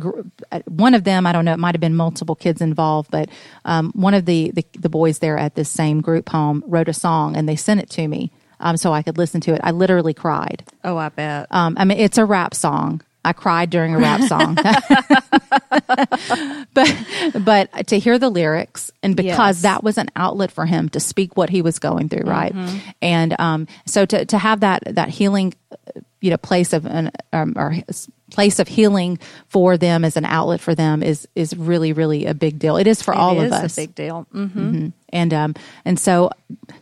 uh, 0.51 0.59
one 0.65 0.93
of 0.93 1.05
them, 1.05 1.25
I 1.25 1.31
don't 1.31 1.45
know, 1.45 1.53
it 1.53 1.59
might 1.59 1.73
have 1.73 1.79
been 1.79 1.95
multiple 1.95 2.35
kids 2.35 2.59
involved, 2.59 3.11
but 3.11 3.29
um, 3.63 3.93
one 3.95 4.13
of 4.13 4.25
the, 4.25 4.51
the 4.51 4.65
the 4.77 4.89
boys 4.89 5.19
there 5.19 5.37
at 5.37 5.55
this 5.55 5.69
same 5.69 6.01
group 6.01 6.27
home 6.27 6.65
wrote 6.67 6.89
a 6.89 6.93
song, 6.93 7.37
and 7.37 7.47
they 7.47 7.55
sent 7.55 7.79
it 7.79 7.89
to 7.91 8.05
me. 8.05 8.29
Um, 8.59 8.75
so 8.75 8.91
I 8.91 9.01
could 9.01 9.17
listen 9.17 9.39
to 9.41 9.53
it. 9.53 9.61
I 9.63 9.71
literally 9.71 10.13
cried. 10.13 10.65
Oh, 10.83 10.97
I 10.97 11.09
bet. 11.09 11.47
Um, 11.51 11.75
I 11.77 11.85
mean, 11.85 11.99
it's 11.99 12.17
a 12.17 12.25
rap 12.25 12.55
song, 12.55 13.01
I 13.27 13.33
cried 13.33 13.69
during 13.69 13.93
a 13.93 13.99
rap 13.99 14.21
song. 14.21 14.55
but 16.73 16.95
but 17.43 17.87
to 17.87 17.99
hear 17.99 18.17
the 18.17 18.29
lyrics 18.29 18.89
and 19.03 19.17
because 19.17 19.57
yes. 19.57 19.63
that 19.63 19.83
was 19.83 19.97
an 19.97 20.07
outlet 20.15 20.49
for 20.49 20.65
him 20.65 20.87
to 20.89 21.01
speak 21.01 21.35
what 21.35 21.49
he 21.49 21.61
was 21.61 21.77
going 21.77 22.07
through, 22.07 22.23
right? 22.23 22.53
Mm-hmm. 22.53 22.89
And 23.01 23.37
um, 23.37 23.67
so 23.85 24.05
to 24.05 24.25
to 24.25 24.37
have 24.37 24.61
that 24.61 24.83
that 24.95 25.09
healing 25.09 25.55
you 26.21 26.29
know 26.29 26.37
place 26.37 26.71
of 26.71 26.85
an 26.85 27.11
um, 27.33 27.53
or 27.57 27.75
place 28.31 28.59
of 28.59 28.67
healing 28.67 29.17
for 29.47 29.77
them 29.77 30.03
as 30.03 30.17
an 30.17 30.25
outlet 30.25 30.59
for 30.59 30.75
them 30.75 31.01
is 31.01 31.27
is 31.35 31.55
really 31.55 31.93
really 31.93 32.25
a 32.25 32.33
big 32.33 32.59
deal. 32.59 32.77
It 32.77 32.87
is 32.87 33.01
for 33.01 33.13
it 33.13 33.17
all 33.17 33.39
is 33.39 33.47
of 33.47 33.53
us. 33.53 33.77
A 33.77 33.81
big 33.81 33.95
deal. 33.95 34.27
Mm-hmm. 34.33 34.59
Mm-hmm. 34.59 34.87
And 35.09 35.33
um 35.33 35.55
and 35.85 35.97
so 35.97 36.31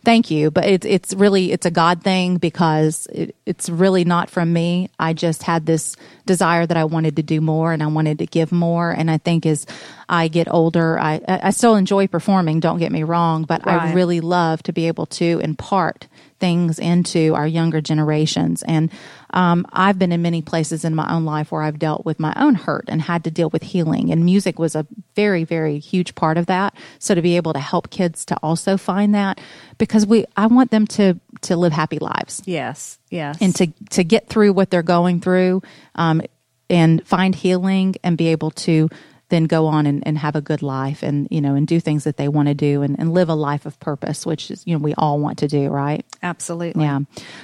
thank 0.03 0.31
you, 0.31 0.49
but 0.49 0.65
it's 0.65 0.85
it's 0.85 1.13
really 1.13 1.51
it's 1.51 1.65
a 1.65 1.71
God 1.71 2.01
thing 2.01 2.37
because 2.37 3.07
it, 3.11 3.35
it's 3.45 3.69
really 3.69 4.05
not 4.05 4.31
from 4.31 4.51
me. 4.51 4.89
I 4.99 5.13
just 5.13 5.43
had 5.43 5.67
this 5.67 5.95
desire 6.25 6.65
that 6.65 6.77
I 6.77 6.85
wanted 6.85 7.15
to 7.17 7.23
do 7.23 7.41
more 7.41 7.71
and 7.73 7.83
I 7.83 7.87
wanted 7.87 8.19
to 8.19 8.25
give 8.25 8.51
more. 8.51 8.89
And 8.89 9.11
I 9.11 9.19
think 9.19 9.45
as 9.45 9.67
I 10.09 10.27
get 10.27 10.51
older, 10.51 10.97
I 10.99 11.21
I 11.27 11.51
still 11.51 11.75
enjoy 11.75 12.07
performing. 12.07 12.59
Don't 12.59 12.79
get 12.79 12.91
me 12.91 13.03
wrong, 13.03 13.43
but 13.43 13.63
right. 13.65 13.81
I 13.81 13.93
really 13.93 14.19
love 14.19 14.63
to 14.63 14.73
be 14.73 14.87
able 14.87 15.05
to 15.07 15.39
impart 15.43 16.07
things 16.45 16.77
into 16.77 17.33
our 17.33 17.47
younger 17.47 17.81
generations. 17.81 18.61
And 18.67 18.91
um, 19.31 19.65
I've 19.73 19.97
been 19.97 20.11
in 20.11 20.21
many 20.21 20.43
places 20.43 20.85
in 20.85 20.93
my 20.93 21.11
own 21.11 21.25
life 21.25 21.51
where 21.51 21.63
I've 21.63 21.79
dealt 21.79 22.05
with 22.05 22.19
my 22.19 22.33
own 22.35 22.53
hurt 22.53 22.85
and 22.87 23.01
had 23.01 23.23
to 23.23 23.31
deal 23.31 23.49
with 23.49 23.63
healing. 23.63 24.11
And 24.11 24.23
music 24.23 24.59
was 24.59 24.75
a 24.75 24.85
very, 25.15 25.43
very 25.43 25.79
huge 25.79 26.13
part 26.13 26.37
of 26.37 26.45
that. 26.45 26.75
So 26.99 27.15
to 27.15 27.21
be 27.21 27.35
able 27.35 27.53
to 27.53 27.59
help 27.59 27.89
kids 27.89 28.25
to 28.25 28.35
also 28.43 28.77
find 28.77 29.15
that, 29.15 29.41
because 29.79 30.05
we, 30.05 30.25
I 30.37 30.45
want 30.47 30.69
them 30.69 30.85
to 30.87 31.19
to 31.41 31.57
live 31.57 31.73
happy 31.73 31.99
lives. 31.99 32.41
Yes, 32.45 32.99
yes, 33.09 33.37
and 33.41 33.55
to 33.55 33.67
to 33.89 34.03
get 34.03 34.29
through 34.29 34.53
what 34.53 34.69
they're 34.69 34.83
going 34.97 35.21
through, 35.21 35.61
um, 35.95 36.21
and 36.69 37.05
find 37.05 37.35
healing 37.35 37.95
and 38.03 38.17
be 38.17 38.27
able 38.27 38.51
to 38.51 38.89
then 39.29 39.45
go 39.45 39.67
on 39.67 39.85
and, 39.85 40.05
and 40.05 40.17
have 40.17 40.35
a 40.35 40.41
good 40.41 40.61
life 40.61 41.03
and 41.03 41.27
you 41.31 41.41
know 41.41 41.55
and 41.55 41.67
do 41.67 41.79
things 41.79 42.03
that 42.03 42.17
they 42.17 42.27
want 42.27 42.47
to 42.47 42.53
do 42.53 42.81
and, 42.81 42.97
and 42.99 43.13
live 43.13 43.29
a 43.29 43.35
life 43.35 43.65
of 43.65 43.79
purpose 43.79 44.25
which 44.25 44.51
is 44.51 44.63
you 44.65 44.75
know 44.75 44.83
we 44.83 44.93
all 44.95 45.19
want 45.19 45.37
to 45.37 45.47
do 45.47 45.69
right 45.69 46.05
absolutely 46.23 46.83
yeah 46.83 46.99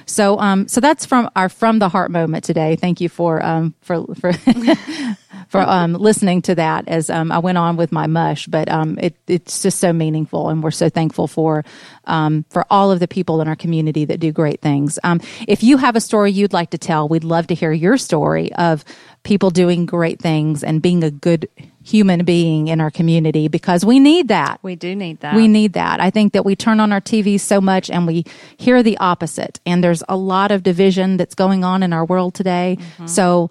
so 0.06 0.38
um 0.38 0.68
so 0.68 0.80
that's 0.80 1.04
from 1.06 1.28
our 1.36 1.48
from 1.48 1.78
the 1.78 1.88
heart 1.88 2.10
moment 2.10 2.44
today 2.44 2.76
thank 2.76 3.00
you 3.00 3.08
for 3.08 3.44
um 3.44 3.74
for 3.80 4.04
for 4.14 4.32
for 5.52 5.60
um, 5.60 5.92
listening 5.92 6.40
to 6.42 6.54
that 6.54 6.88
as 6.88 7.10
um, 7.10 7.30
I 7.30 7.38
went 7.38 7.58
on 7.58 7.76
with 7.76 7.92
my 7.92 8.06
mush. 8.06 8.46
But 8.46 8.70
um, 8.70 8.98
it, 8.98 9.14
it's 9.26 9.62
just 9.62 9.78
so 9.78 9.92
meaningful, 9.92 10.48
and 10.48 10.62
we're 10.62 10.70
so 10.70 10.88
thankful 10.88 11.26
for 11.26 11.64
um, 12.04 12.46
for 12.48 12.64
all 12.70 12.90
of 12.90 13.00
the 13.00 13.06
people 13.06 13.42
in 13.42 13.48
our 13.48 13.56
community 13.56 14.06
that 14.06 14.18
do 14.18 14.32
great 14.32 14.62
things. 14.62 14.98
Um, 15.04 15.20
if 15.46 15.62
you 15.62 15.76
have 15.76 15.94
a 15.94 16.00
story 16.00 16.32
you'd 16.32 16.54
like 16.54 16.70
to 16.70 16.78
tell, 16.78 17.06
we'd 17.06 17.22
love 17.22 17.48
to 17.48 17.54
hear 17.54 17.70
your 17.70 17.98
story 17.98 18.52
of 18.54 18.82
people 19.24 19.50
doing 19.50 19.86
great 19.86 20.20
things 20.20 20.64
and 20.64 20.80
being 20.80 21.04
a 21.04 21.10
good 21.10 21.48
human 21.84 22.24
being 22.24 22.68
in 22.68 22.80
our 22.80 22.90
community 22.90 23.48
because 23.48 23.84
we 23.84 23.98
need 23.98 24.28
that. 24.28 24.58
We 24.62 24.76
do 24.76 24.94
need 24.94 25.20
that. 25.20 25.34
We 25.34 25.48
need 25.48 25.72
that. 25.74 26.00
I 26.00 26.10
think 26.10 26.32
that 26.32 26.44
we 26.44 26.56
turn 26.56 26.80
on 26.80 26.92
our 26.92 27.00
TV 27.00 27.38
so 27.38 27.60
much 27.60 27.90
and 27.90 28.06
we 28.06 28.24
hear 28.56 28.82
the 28.82 28.96
opposite. 28.98 29.60
And 29.66 29.82
there's 29.82 30.02
a 30.08 30.16
lot 30.16 30.50
of 30.50 30.62
division 30.62 31.16
that's 31.16 31.34
going 31.34 31.64
on 31.64 31.82
in 31.82 31.92
our 31.92 32.04
world 32.04 32.34
today. 32.34 32.78
Mm-hmm. 32.78 33.06
So 33.06 33.50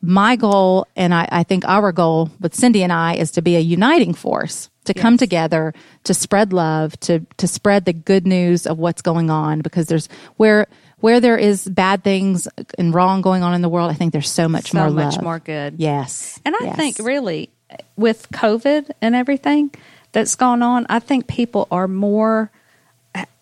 my 0.00 0.36
goal, 0.36 0.86
and 0.96 1.12
I, 1.14 1.28
I, 1.30 1.42
think 1.42 1.64
our 1.66 1.92
goal 1.92 2.30
with 2.40 2.54
Cindy 2.54 2.82
and 2.82 2.92
I, 2.92 3.14
is 3.14 3.32
to 3.32 3.42
be 3.42 3.56
a 3.56 3.60
uniting 3.60 4.14
force 4.14 4.70
to 4.84 4.92
yes. 4.94 5.02
come 5.02 5.16
together 5.16 5.74
to 6.04 6.14
spread 6.14 6.52
love, 6.52 6.98
to 7.00 7.20
to 7.36 7.48
spread 7.48 7.84
the 7.84 7.92
good 7.92 8.26
news 8.26 8.66
of 8.66 8.78
what's 8.78 9.02
going 9.02 9.28
on. 9.28 9.60
Because 9.60 9.86
there's 9.86 10.08
where 10.36 10.66
where 11.00 11.20
there 11.20 11.36
is 11.36 11.66
bad 11.66 12.04
things 12.04 12.48
and 12.78 12.94
wrong 12.94 13.22
going 13.22 13.42
on 13.42 13.54
in 13.54 13.62
the 13.62 13.68
world, 13.68 13.90
I 13.90 13.94
think 13.94 14.12
there's 14.12 14.30
so 14.30 14.48
much 14.48 14.70
so 14.70 14.78
more 14.78 14.90
much 14.90 15.14
love. 15.14 15.24
more 15.24 15.38
good. 15.38 15.74
Yes, 15.78 16.40
and 16.44 16.54
I 16.54 16.64
yes. 16.64 16.76
think 16.76 16.98
really 17.00 17.50
with 17.96 18.30
COVID 18.30 18.90
and 19.00 19.14
everything 19.14 19.70
that's 20.12 20.34
gone 20.34 20.62
on, 20.62 20.86
I 20.88 21.00
think 21.00 21.26
people 21.26 21.68
are 21.70 21.88
more 21.88 22.50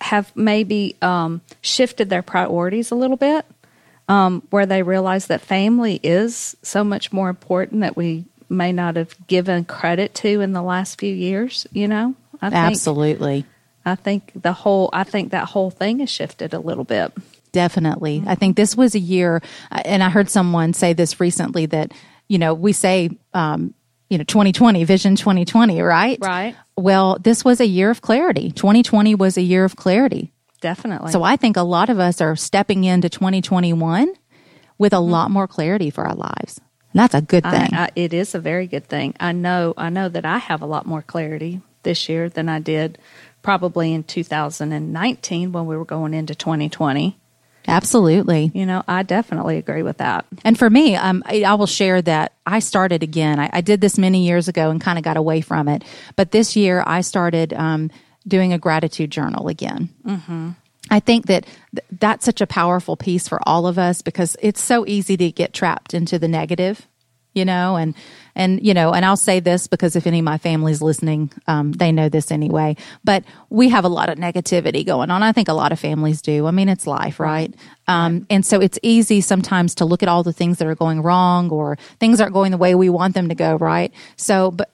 have 0.01 0.35
maybe 0.37 0.97
um, 1.03 1.43
shifted 1.61 2.09
their 2.09 2.23
priorities 2.23 2.91
a 2.91 2.95
little 2.95 3.17
bit 3.17 3.45
um, 4.09 4.43
where 4.51 4.67
they 4.67 4.83
realize 4.83 5.27
that 5.27 5.41
family 5.41 6.01
is 6.03 6.57
so 6.62 6.85
much 6.85 7.12
more 7.12 7.29
important 7.29 7.81
that 7.81 7.97
we 7.97 8.25
may 8.49 8.73
not 8.73 8.97
have 8.97 9.15
given 9.27 9.65
credit 9.65 10.15
to 10.15 10.41
in 10.41 10.53
the 10.53 10.62
last 10.62 10.99
few 10.99 11.12
years. 11.12 11.67
You 11.73 11.89
know, 11.89 12.15
I 12.41 12.51
think, 12.51 12.59
absolutely. 12.59 13.45
I 13.85 13.95
think 13.95 14.33
the 14.35 14.53
whole. 14.53 14.91
I 14.93 15.05
think 15.05 15.31
that 15.31 15.47
whole 15.47 15.71
thing 15.71 15.99
has 16.01 16.11
shifted 16.11 16.55
a 16.55 16.61
little 16.61 16.85
bit. 16.85 17.12
Definitely, 17.53 18.23
I 18.27 18.35
think 18.35 18.57
this 18.57 18.77
was 18.77 18.95
a 18.95 19.01
year, 19.01 19.43
uh, 19.71 19.83
and 19.85 20.03
I 20.03 20.11
heard 20.11 20.29
someone 20.29 20.73
say 20.73 20.93
this 20.93 21.19
recently 21.21 21.67
that 21.67 21.93
you 22.29 22.39
know 22.39 22.55
we 22.55 22.73
say. 22.73 23.11
Um, 23.35 23.75
you 24.09 24.19
know 24.19 24.25
2020 24.25 24.85
vision 24.85 25.16
2020 25.16 25.81
right 25.83 26.19
right 26.21 26.55
well 26.77 27.19
this 27.21 27.45
was 27.45 27.61
a 27.61 27.66
year 27.66 27.90
of 27.90 28.01
clarity 28.01 28.51
2020 28.53 29.14
was 29.14 29.37
a 29.37 29.42
year 29.42 29.64
of 29.64 29.77
clarity 29.77 30.33
Definitely. 30.61 31.12
So 31.12 31.23
I 31.23 31.37
think 31.37 31.57
a 31.57 31.62
lot 31.62 31.90
of 31.90 31.99
us 31.99 32.21
are 32.21 32.37
stepping 32.37 32.85
into 32.85 33.09
2021 33.09 34.12
with 34.79 34.92
a 34.92 34.97
mm-hmm. 34.97 35.11
lot 35.11 35.31
more 35.31 35.47
clarity 35.47 35.90
for 35.90 36.05
our 36.05 36.14
lives. 36.14 36.61
And 36.92 37.01
that's 37.01 37.14
a 37.14 37.23
good 37.23 37.45
thing. 37.45 37.75
I, 37.75 37.85
I, 37.85 37.90
it 37.95 38.14
is 38.14 38.35
a 38.35 38.40
very 38.40 38.66
good 38.66 38.87
thing. 38.88 39.14
I 39.21 39.33
know 39.33 39.75
I 39.77 39.90
know 39.90 40.09
that 40.09 40.25
I 40.25 40.38
have 40.38 40.62
a 40.62 40.66
lot 40.66 40.87
more 40.87 41.03
clarity 41.03 41.61
this 41.83 42.09
year 42.09 42.29
than 42.29 42.49
I 42.49 42.59
did 42.59 42.99
probably 43.42 43.92
in 43.92 44.03
2019 44.03 45.53
when 45.53 45.66
we 45.66 45.77
were 45.77 45.85
going 45.85 46.14
into 46.14 46.35
2020. 46.35 47.19
Absolutely. 47.68 48.50
You 48.55 48.66
know, 48.66 48.83
I 48.87 49.02
definitely 49.02 49.57
agree 49.59 49.83
with 49.83 49.98
that. 49.98 50.26
And 50.44 50.59
for 50.59 50.70
me, 50.70 50.94
um, 50.96 51.22
I, 51.26 51.42
I 51.42 51.55
will 51.55 51.66
share 51.66 52.00
that 52.02 52.33
I 52.46 52.61
started 52.61 53.02
again. 53.02 53.40
I, 53.40 53.50
I 53.52 53.61
did 53.61 53.81
this 53.81 53.98
many 53.98 54.26
years 54.26 54.48
ago 54.48 54.70
and 54.70 54.81
kind 54.81 54.98
of 54.98 55.05
got 55.05 55.16
away 55.16 55.40
from 55.40 55.68
it. 55.68 55.85
But 56.14 56.31
this 56.31 56.57
year 56.57 56.83
I 56.87 57.00
started 57.00 57.52
um, 57.52 57.90
doing 58.26 58.52
a 58.52 58.59
gratitude 58.59 59.11
journal 59.11 59.48
again. 59.48 59.88
Mm-hmm. 60.05 60.50
I 60.90 61.00
think 61.00 61.26
that 61.26 61.44
th- 61.74 61.87
that's 61.98 62.24
such 62.24 62.40
a 62.40 62.46
powerful 62.46 62.96
piece 62.96 63.29
for 63.29 63.40
all 63.46 63.66
of 63.66 63.79
us 63.79 64.02
because 64.02 64.37
it's 64.40 64.62
so 64.62 64.87
easy 64.87 65.16
to 65.16 65.33
get 65.33 65.52
trapped 65.52 65.94
into 65.94 66.18
the 66.18 66.29
negative, 66.29 66.87
you 67.37 67.44
know, 67.44 67.77
and 67.77 67.94
and 68.35 68.64
you 68.66 68.75
know, 68.75 68.92
and 68.92 69.05
I'll 69.05 69.16
say 69.16 69.40
this 69.40 69.66
because 69.66 69.94
if 69.94 70.07
any 70.07 70.18
of 70.18 70.25
my 70.25 70.38
family's 70.38 70.83
listening, 70.83 71.31
um, 71.46 71.72
they 71.72 71.92
know 71.92 72.09
this 72.09 72.33
anyway. 72.33 72.77
But 73.05 73.25
we 73.51 73.68
have 73.68 73.85
a 73.85 73.88
lot 73.88 74.09
of 74.09 74.18
negativity 74.18 74.85
going 74.85 75.11
on. 75.11 75.22
I 75.22 75.33
think 75.33 75.49
a 75.49 75.53
lot 75.53 75.70
of 75.70 75.79
families 75.79 76.22
do. 76.22 76.46
I 76.46 76.51
mean, 76.51 76.68
it's 76.68 76.87
life, 76.87 77.20
right? 77.20 77.55
Um, 77.87 78.27
and 78.31 78.44
so 78.44 78.61
it's 78.61 78.79
easy 78.83 79.20
sometimes 79.20 79.75
to 79.77 79.85
look 79.85 80.03
at 80.03 80.09
all 80.09 80.22
the 80.22 80.33
things 80.33 80.59
that 80.59 80.66
are 80.66 80.75
going 80.75 81.03
wrong 81.03 81.51
or 81.51 81.79
things 82.01 82.20
aren't 82.20 82.33
going 82.33 82.51
the 82.51 82.59
way 82.59 82.75
we 82.75 82.88
want 82.88 83.14
them 83.14 83.29
to 83.29 83.35
go, 83.35 83.57
right? 83.57 83.92
So, 84.16 84.51
but 84.51 84.70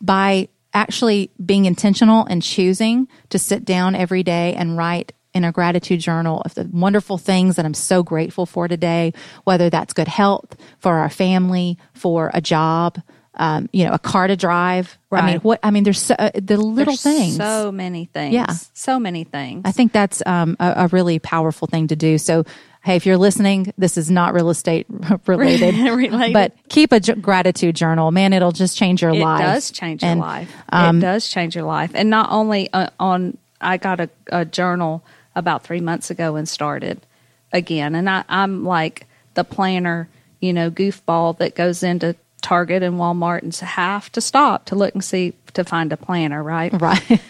by 0.00 0.48
actually 0.74 1.30
being 1.44 1.64
intentional 1.64 2.26
and 2.26 2.42
choosing 2.42 3.08
to 3.28 3.38
sit 3.38 3.64
down 3.64 3.94
every 3.94 4.22
day 4.22 4.54
and 4.54 4.76
write 4.76 5.12
in 5.32 5.44
a 5.44 5.52
gratitude 5.52 6.00
journal 6.00 6.42
of 6.44 6.54
the 6.54 6.68
wonderful 6.72 7.18
things 7.18 7.56
that 7.56 7.64
I'm 7.64 7.74
so 7.74 8.02
grateful 8.02 8.46
for 8.46 8.68
today, 8.68 9.12
whether 9.44 9.70
that's 9.70 9.92
good 9.92 10.08
health, 10.08 10.56
for 10.78 10.96
our 10.96 11.10
family, 11.10 11.78
for 11.94 12.30
a 12.34 12.40
job, 12.40 13.00
um, 13.34 13.68
you 13.72 13.84
know, 13.84 13.92
a 13.92 13.98
car 13.98 14.26
to 14.26 14.36
drive. 14.36 14.98
Right. 15.08 15.22
I 15.22 15.26
mean, 15.32 15.40
what, 15.40 15.60
I 15.62 15.70
mean, 15.70 15.84
there's 15.84 16.00
so, 16.00 16.14
uh, 16.18 16.30
the 16.34 16.56
little 16.56 16.92
there's 16.92 17.02
things. 17.02 17.36
So 17.36 17.70
many 17.70 18.06
things. 18.06 18.34
Yeah. 18.34 18.52
So 18.74 18.98
many 18.98 19.24
things. 19.24 19.62
I 19.64 19.72
think 19.72 19.92
that's 19.92 20.22
um, 20.26 20.56
a, 20.58 20.74
a, 20.76 20.88
really 20.88 21.18
powerful 21.20 21.68
thing 21.68 21.86
to 21.88 21.96
do. 21.96 22.18
So 22.18 22.44
hey, 22.82 22.96
if 22.96 23.06
you're 23.06 23.18
listening, 23.18 23.72
this 23.76 23.96
is 23.96 24.10
not 24.10 24.34
real 24.34 24.50
estate 24.50 24.86
related, 25.26 25.74
related. 25.90 26.32
but 26.32 26.52
keep 26.68 26.92
a 26.92 27.00
j- 27.00 27.14
gratitude 27.14 27.76
journal. 27.76 28.10
Man, 28.10 28.32
it'll 28.32 28.52
just 28.52 28.76
change 28.76 29.02
your 29.02 29.12
it 29.12 29.20
life. 29.20 29.40
It 29.40 29.44
does 29.44 29.70
change 29.70 30.02
and, 30.02 30.18
your 30.18 30.26
life. 30.26 30.54
Um, 30.70 30.98
it 30.98 31.00
does 31.00 31.28
change 31.28 31.54
your 31.54 31.64
life. 31.64 31.92
And 31.94 32.10
not 32.10 32.30
only 32.30 32.72
uh, 32.72 32.90
on, 32.98 33.36
I 33.60 33.76
got 33.76 34.00
a, 34.00 34.10
a, 34.28 34.44
journal 34.44 35.04
about 35.34 35.62
three 35.62 35.80
months 35.80 36.10
ago 36.10 36.36
and 36.36 36.48
started 36.48 37.06
again. 37.52 37.94
And 37.94 38.08
I, 38.08 38.24
I'm 38.28 38.64
like 38.64 39.06
the 39.34 39.44
planner, 39.44 40.08
you 40.40 40.52
know, 40.52 40.70
goofball 40.70 41.38
that 41.38 41.54
goes 41.54 41.82
into 41.82 42.16
Target 42.42 42.82
and 42.82 42.96
Walmart 42.96 43.42
and 43.42 43.54
have 43.54 44.10
to 44.12 44.20
stop 44.20 44.66
to 44.66 44.74
look 44.74 44.94
and 44.94 45.04
see 45.04 45.34
to 45.54 45.64
find 45.64 45.92
a 45.92 45.96
planner, 45.96 46.42
right? 46.42 46.72
Right. 46.80 47.20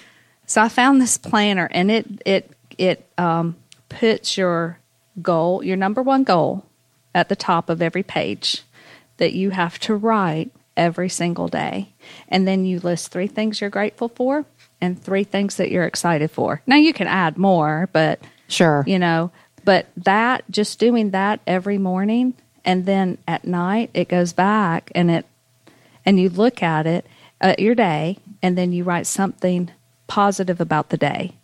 so 0.47 0.63
I 0.63 0.69
found 0.69 1.01
this 1.01 1.17
planner 1.19 1.69
and 1.71 1.91
it, 1.91 2.07
it, 2.25 2.51
it, 2.79 3.07
um, 3.19 3.57
puts 3.89 4.39
your 4.39 4.79
goal, 5.21 5.63
your 5.63 5.77
number 5.77 6.01
one 6.01 6.25
goal 6.25 6.65
at 7.15 7.29
the 7.29 7.37
top 7.37 7.69
of 7.69 7.83
every 7.83 8.03
page 8.03 8.63
that 9.19 9.35
you 9.35 9.51
have 9.51 9.79
to 9.81 9.95
write 9.95 10.51
every 10.77 11.09
single 11.09 11.49
day. 11.49 11.93
And 12.29 12.49
then 12.49 12.65
you 12.65 12.81
list 12.81 13.11
three 13.11 13.27
things 13.27 13.61
you're 13.61 13.69
grateful 13.69 14.09
for 14.09 14.47
and 14.81 15.01
three 15.01 15.25
things 15.25 15.57
that 15.57 15.71
you're 15.71 15.85
excited 15.85 16.31
for. 16.31 16.63
Now 16.67 16.77
you 16.77 16.93
can 16.93 17.07
add 17.07 17.37
more, 17.37 17.89
but 17.93 18.21
sure. 18.49 18.85
You 18.87 18.99
know, 18.99 19.31
but 19.65 19.87
that 19.97 20.45
just 20.51 20.79
doing 20.79 21.11
that 21.11 21.41
every 21.47 21.79
morning 21.79 22.35
and 22.65 22.87
then 22.87 23.19
at 23.27 23.45
night 23.45 23.91
it 23.95 24.09
goes 24.09 24.33
back 24.33 24.91
and 24.95 25.11
it 25.11 25.27
and 26.05 26.21
you 26.21 26.29
look 26.29 26.63
at 26.63 26.87
it 26.87 27.07
at 27.41 27.59
your 27.59 27.75
day 27.75 28.19
and 28.43 28.57
then 28.57 28.73
you 28.73 28.85
write 28.85 29.07
something 29.07 29.71
positive 30.07 30.61
about 30.61 30.91
the 30.91 30.97
day 30.97 31.35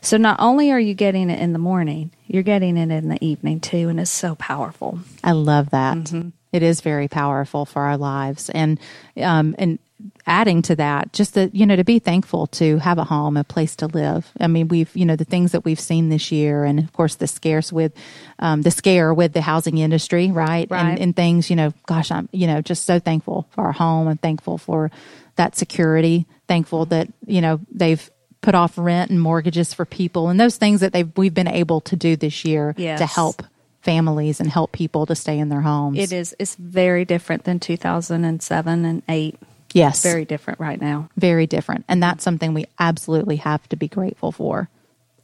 so 0.00 0.16
not 0.16 0.38
only 0.38 0.70
are 0.70 0.80
you 0.80 0.94
getting 0.94 1.30
it 1.30 1.40
in 1.40 1.52
the 1.52 1.58
morning, 1.58 2.10
you're 2.26 2.42
getting 2.42 2.76
it 2.76 2.90
in 2.90 3.08
the 3.08 3.22
evening 3.24 3.60
too, 3.60 3.88
and 3.88 4.00
it's 4.00 4.10
so 4.10 4.34
powerful. 4.34 5.00
I 5.24 5.32
love 5.32 5.70
that. 5.70 5.96
Mm-hmm. 5.96 6.28
It 6.52 6.62
is 6.62 6.80
very 6.80 7.08
powerful 7.08 7.66
for 7.66 7.82
our 7.82 7.96
lives, 7.96 8.48
and 8.50 8.78
um, 9.20 9.54
and 9.58 9.78
adding 10.26 10.62
to 10.62 10.76
that, 10.76 11.12
just 11.12 11.34
that 11.34 11.54
you 11.54 11.66
know 11.66 11.76
to 11.76 11.84
be 11.84 11.98
thankful 11.98 12.46
to 12.48 12.78
have 12.78 12.98
a 12.98 13.04
home, 13.04 13.36
a 13.36 13.44
place 13.44 13.76
to 13.76 13.86
live. 13.86 14.30
I 14.40 14.46
mean, 14.46 14.68
we've 14.68 14.94
you 14.96 15.04
know 15.04 15.16
the 15.16 15.24
things 15.24 15.52
that 15.52 15.64
we've 15.64 15.80
seen 15.80 16.08
this 16.08 16.30
year, 16.30 16.64
and 16.64 16.78
of 16.78 16.92
course 16.92 17.16
the 17.16 17.26
scarce 17.26 17.72
with 17.72 17.92
um, 18.38 18.62
the 18.62 18.70
scare 18.70 19.14
with 19.14 19.32
the 19.32 19.40
housing 19.40 19.78
industry, 19.78 20.30
right? 20.30 20.68
right. 20.70 20.80
And, 20.80 20.98
and 20.98 21.16
things, 21.16 21.50
you 21.50 21.56
know, 21.56 21.72
gosh, 21.86 22.10
I'm 22.10 22.28
you 22.32 22.46
know 22.46 22.60
just 22.60 22.84
so 22.84 22.98
thankful 22.98 23.46
for 23.50 23.64
our 23.64 23.72
home 23.72 24.08
and 24.08 24.20
thankful 24.20 24.58
for 24.58 24.90
that 25.36 25.56
security. 25.56 26.26
Thankful 26.48 26.86
that 26.86 27.08
you 27.26 27.40
know 27.40 27.60
they've 27.70 28.10
put 28.40 28.54
off 28.54 28.78
rent 28.78 29.10
and 29.10 29.20
mortgages 29.20 29.74
for 29.74 29.84
people 29.84 30.28
and 30.28 30.38
those 30.38 30.56
things 30.56 30.80
that 30.80 30.92
they've 30.92 31.10
we've 31.16 31.34
been 31.34 31.48
able 31.48 31.80
to 31.80 31.96
do 31.96 32.14
this 32.14 32.44
year 32.44 32.74
yes. 32.76 33.00
to 33.00 33.06
help 33.06 33.42
families 33.86 34.40
and 34.40 34.50
help 34.50 34.72
people 34.72 35.06
to 35.06 35.14
stay 35.14 35.38
in 35.38 35.48
their 35.48 35.60
homes. 35.60 35.98
It 35.98 36.12
is 36.12 36.34
it's 36.38 36.56
very 36.56 37.04
different 37.04 37.44
than 37.44 37.58
2007 37.60 38.84
and 38.84 39.02
8. 39.08 39.38
Yes. 39.76 40.02
Very 40.02 40.24
different 40.24 40.58
right 40.58 40.80
now. 40.80 41.08
Very 41.16 41.46
different. 41.46 41.84
And 41.88 42.02
that's 42.02 42.24
something 42.24 42.54
we 42.54 42.64
absolutely 42.78 43.36
have 43.36 43.68
to 43.68 43.76
be 43.76 43.88
grateful 43.88 44.32
for. 44.32 44.70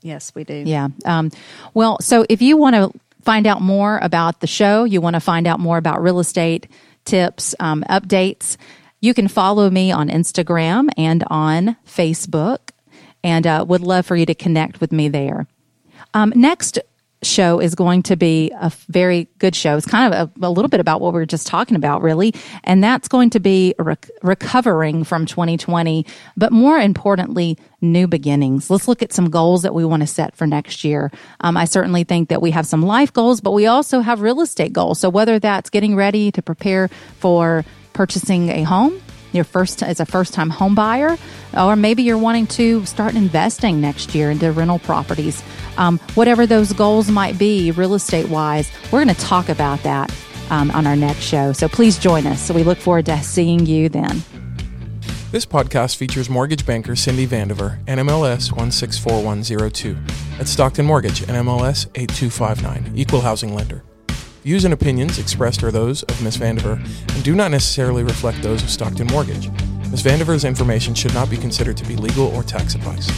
Yes, 0.02 0.34
we 0.34 0.44
do. 0.44 0.54
Yeah. 0.66 0.88
Um, 1.04 1.30
well, 1.74 1.98
so 2.00 2.26
if 2.28 2.42
you 2.42 2.56
want 2.56 2.74
to 2.76 2.92
find 3.22 3.46
out 3.46 3.62
more 3.62 3.98
about 4.02 4.40
the 4.40 4.46
show, 4.46 4.84
you 4.84 5.00
want 5.00 5.14
to 5.14 5.20
find 5.20 5.46
out 5.46 5.60
more 5.60 5.78
about 5.78 6.02
real 6.02 6.18
estate 6.18 6.66
tips, 7.04 7.54
um, 7.60 7.82
updates, 7.88 8.56
you 9.00 9.14
can 9.14 9.26
follow 9.26 9.70
me 9.70 9.90
on 9.90 10.08
Instagram 10.08 10.88
and 10.96 11.24
on 11.28 11.76
Facebook, 11.86 12.70
and 13.24 13.46
uh, 13.46 13.64
would 13.66 13.80
love 13.80 14.06
for 14.06 14.16
you 14.16 14.26
to 14.26 14.34
connect 14.34 14.80
with 14.80 14.92
me 14.92 15.08
there. 15.08 15.46
Um, 16.14 16.32
next 16.36 16.78
show 17.22 17.60
is 17.60 17.74
going 17.74 18.02
to 18.04 18.16
be 18.16 18.50
a 18.60 18.70
very 18.88 19.28
good 19.38 19.54
show. 19.54 19.76
It's 19.76 19.86
kind 19.86 20.12
of 20.12 20.30
a, 20.42 20.46
a, 20.46 20.50
little 20.50 20.68
bit 20.68 20.80
about 20.80 21.00
what 21.00 21.12
we 21.12 21.20
were 21.20 21.26
just 21.26 21.46
talking 21.46 21.76
about, 21.76 22.02
really. 22.02 22.34
And 22.64 22.82
that's 22.82 23.08
going 23.08 23.30
to 23.30 23.40
be 23.40 23.74
rec- 23.78 24.10
recovering 24.22 25.04
from 25.04 25.26
2020, 25.26 26.04
but 26.36 26.52
more 26.52 26.78
importantly, 26.78 27.56
new 27.80 28.06
beginnings. 28.06 28.70
Let's 28.70 28.88
look 28.88 29.02
at 29.02 29.12
some 29.12 29.30
goals 29.30 29.62
that 29.62 29.74
we 29.74 29.84
want 29.84 30.02
to 30.02 30.06
set 30.06 30.36
for 30.36 30.46
next 30.46 30.84
year. 30.84 31.10
Um, 31.40 31.56
I 31.56 31.64
certainly 31.64 32.04
think 32.04 32.28
that 32.28 32.42
we 32.42 32.50
have 32.50 32.66
some 32.66 32.82
life 32.82 33.12
goals, 33.12 33.40
but 33.40 33.52
we 33.52 33.66
also 33.66 34.00
have 34.00 34.20
real 34.20 34.40
estate 34.40 34.72
goals. 34.72 34.98
So 34.98 35.08
whether 35.08 35.38
that's 35.38 35.70
getting 35.70 35.96
ready 35.96 36.30
to 36.32 36.42
prepare 36.42 36.88
for 37.18 37.64
purchasing 37.92 38.48
a 38.48 38.62
home, 38.62 39.00
your 39.32 39.44
first 39.44 39.82
as 39.82 40.00
a 40.00 40.06
first 40.06 40.34
time 40.34 40.50
home 40.50 40.74
buyer, 40.74 41.16
or 41.56 41.76
maybe 41.76 42.02
you're 42.02 42.18
wanting 42.18 42.46
to 42.48 42.84
start 42.86 43.14
investing 43.14 43.80
next 43.80 44.14
year 44.14 44.30
into 44.30 44.50
rental 44.52 44.78
properties. 44.78 45.42
Um, 45.76 45.98
whatever 46.14 46.46
those 46.46 46.72
goals 46.72 47.10
might 47.10 47.38
be, 47.38 47.70
real 47.70 47.94
estate 47.94 48.28
wise, 48.28 48.70
we're 48.90 49.04
going 49.04 49.14
to 49.14 49.20
talk 49.22 49.48
about 49.48 49.82
that 49.82 50.14
um, 50.50 50.70
on 50.72 50.86
our 50.86 50.96
next 50.96 51.20
show. 51.20 51.52
So 51.52 51.68
please 51.68 51.98
join 51.98 52.26
us. 52.26 52.40
So 52.40 52.54
we 52.54 52.62
look 52.62 52.78
forward 52.78 53.06
to 53.06 53.22
seeing 53.22 53.66
you 53.66 53.88
then. 53.88 54.22
This 55.30 55.46
podcast 55.46 55.96
features 55.96 56.28
mortgage 56.28 56.66
banker 56.66 56.94
Cindy 56.94 57.26
Vandiver, 57.26 57.82
NMLS 57.86 58.52
164102, 58.52 59.96
at 60.38 60.46
Stockton 60.46 60.84
Mortgage, 60.84 61.22
NMLS 61.22 61.86
8259, 61.94 62.92
Equal 62.94 63.22
Housing 63.22 63.54
Lender. 63.54 63.82
Views 64.42 64.64
and 64.64 64.74
opinions 64.74 65.20
expressed 65.20 65.62
are 65.62 65.70
those 65.70 66.02
of 66.02 66.20
Ms. 66.20 66.36
Vandiver 66.36 66.74
and 67.14 67.22
do 67.22 67.32
not 67.32 67.52
necessarily 67.52 68.02
reflect 68.02 68.42
those 68.42 68.60
of 68.60 68.70
Stockton 68.70 69.06
Mortgage. 69.06 69.48
Ms. 69.92 70.02
Vandiver's 70.02 70.44
information 70.44 70.94
should 70.94 71.14
not 71.14 71.30
be 71.30 71.36
considered 71.36 71.76
to 71.76 71.86
be 71.86 71.94
legal 71.94 72.26
or 72.26 72.42
tax 72.42 72.74
advice. 72.74 73.08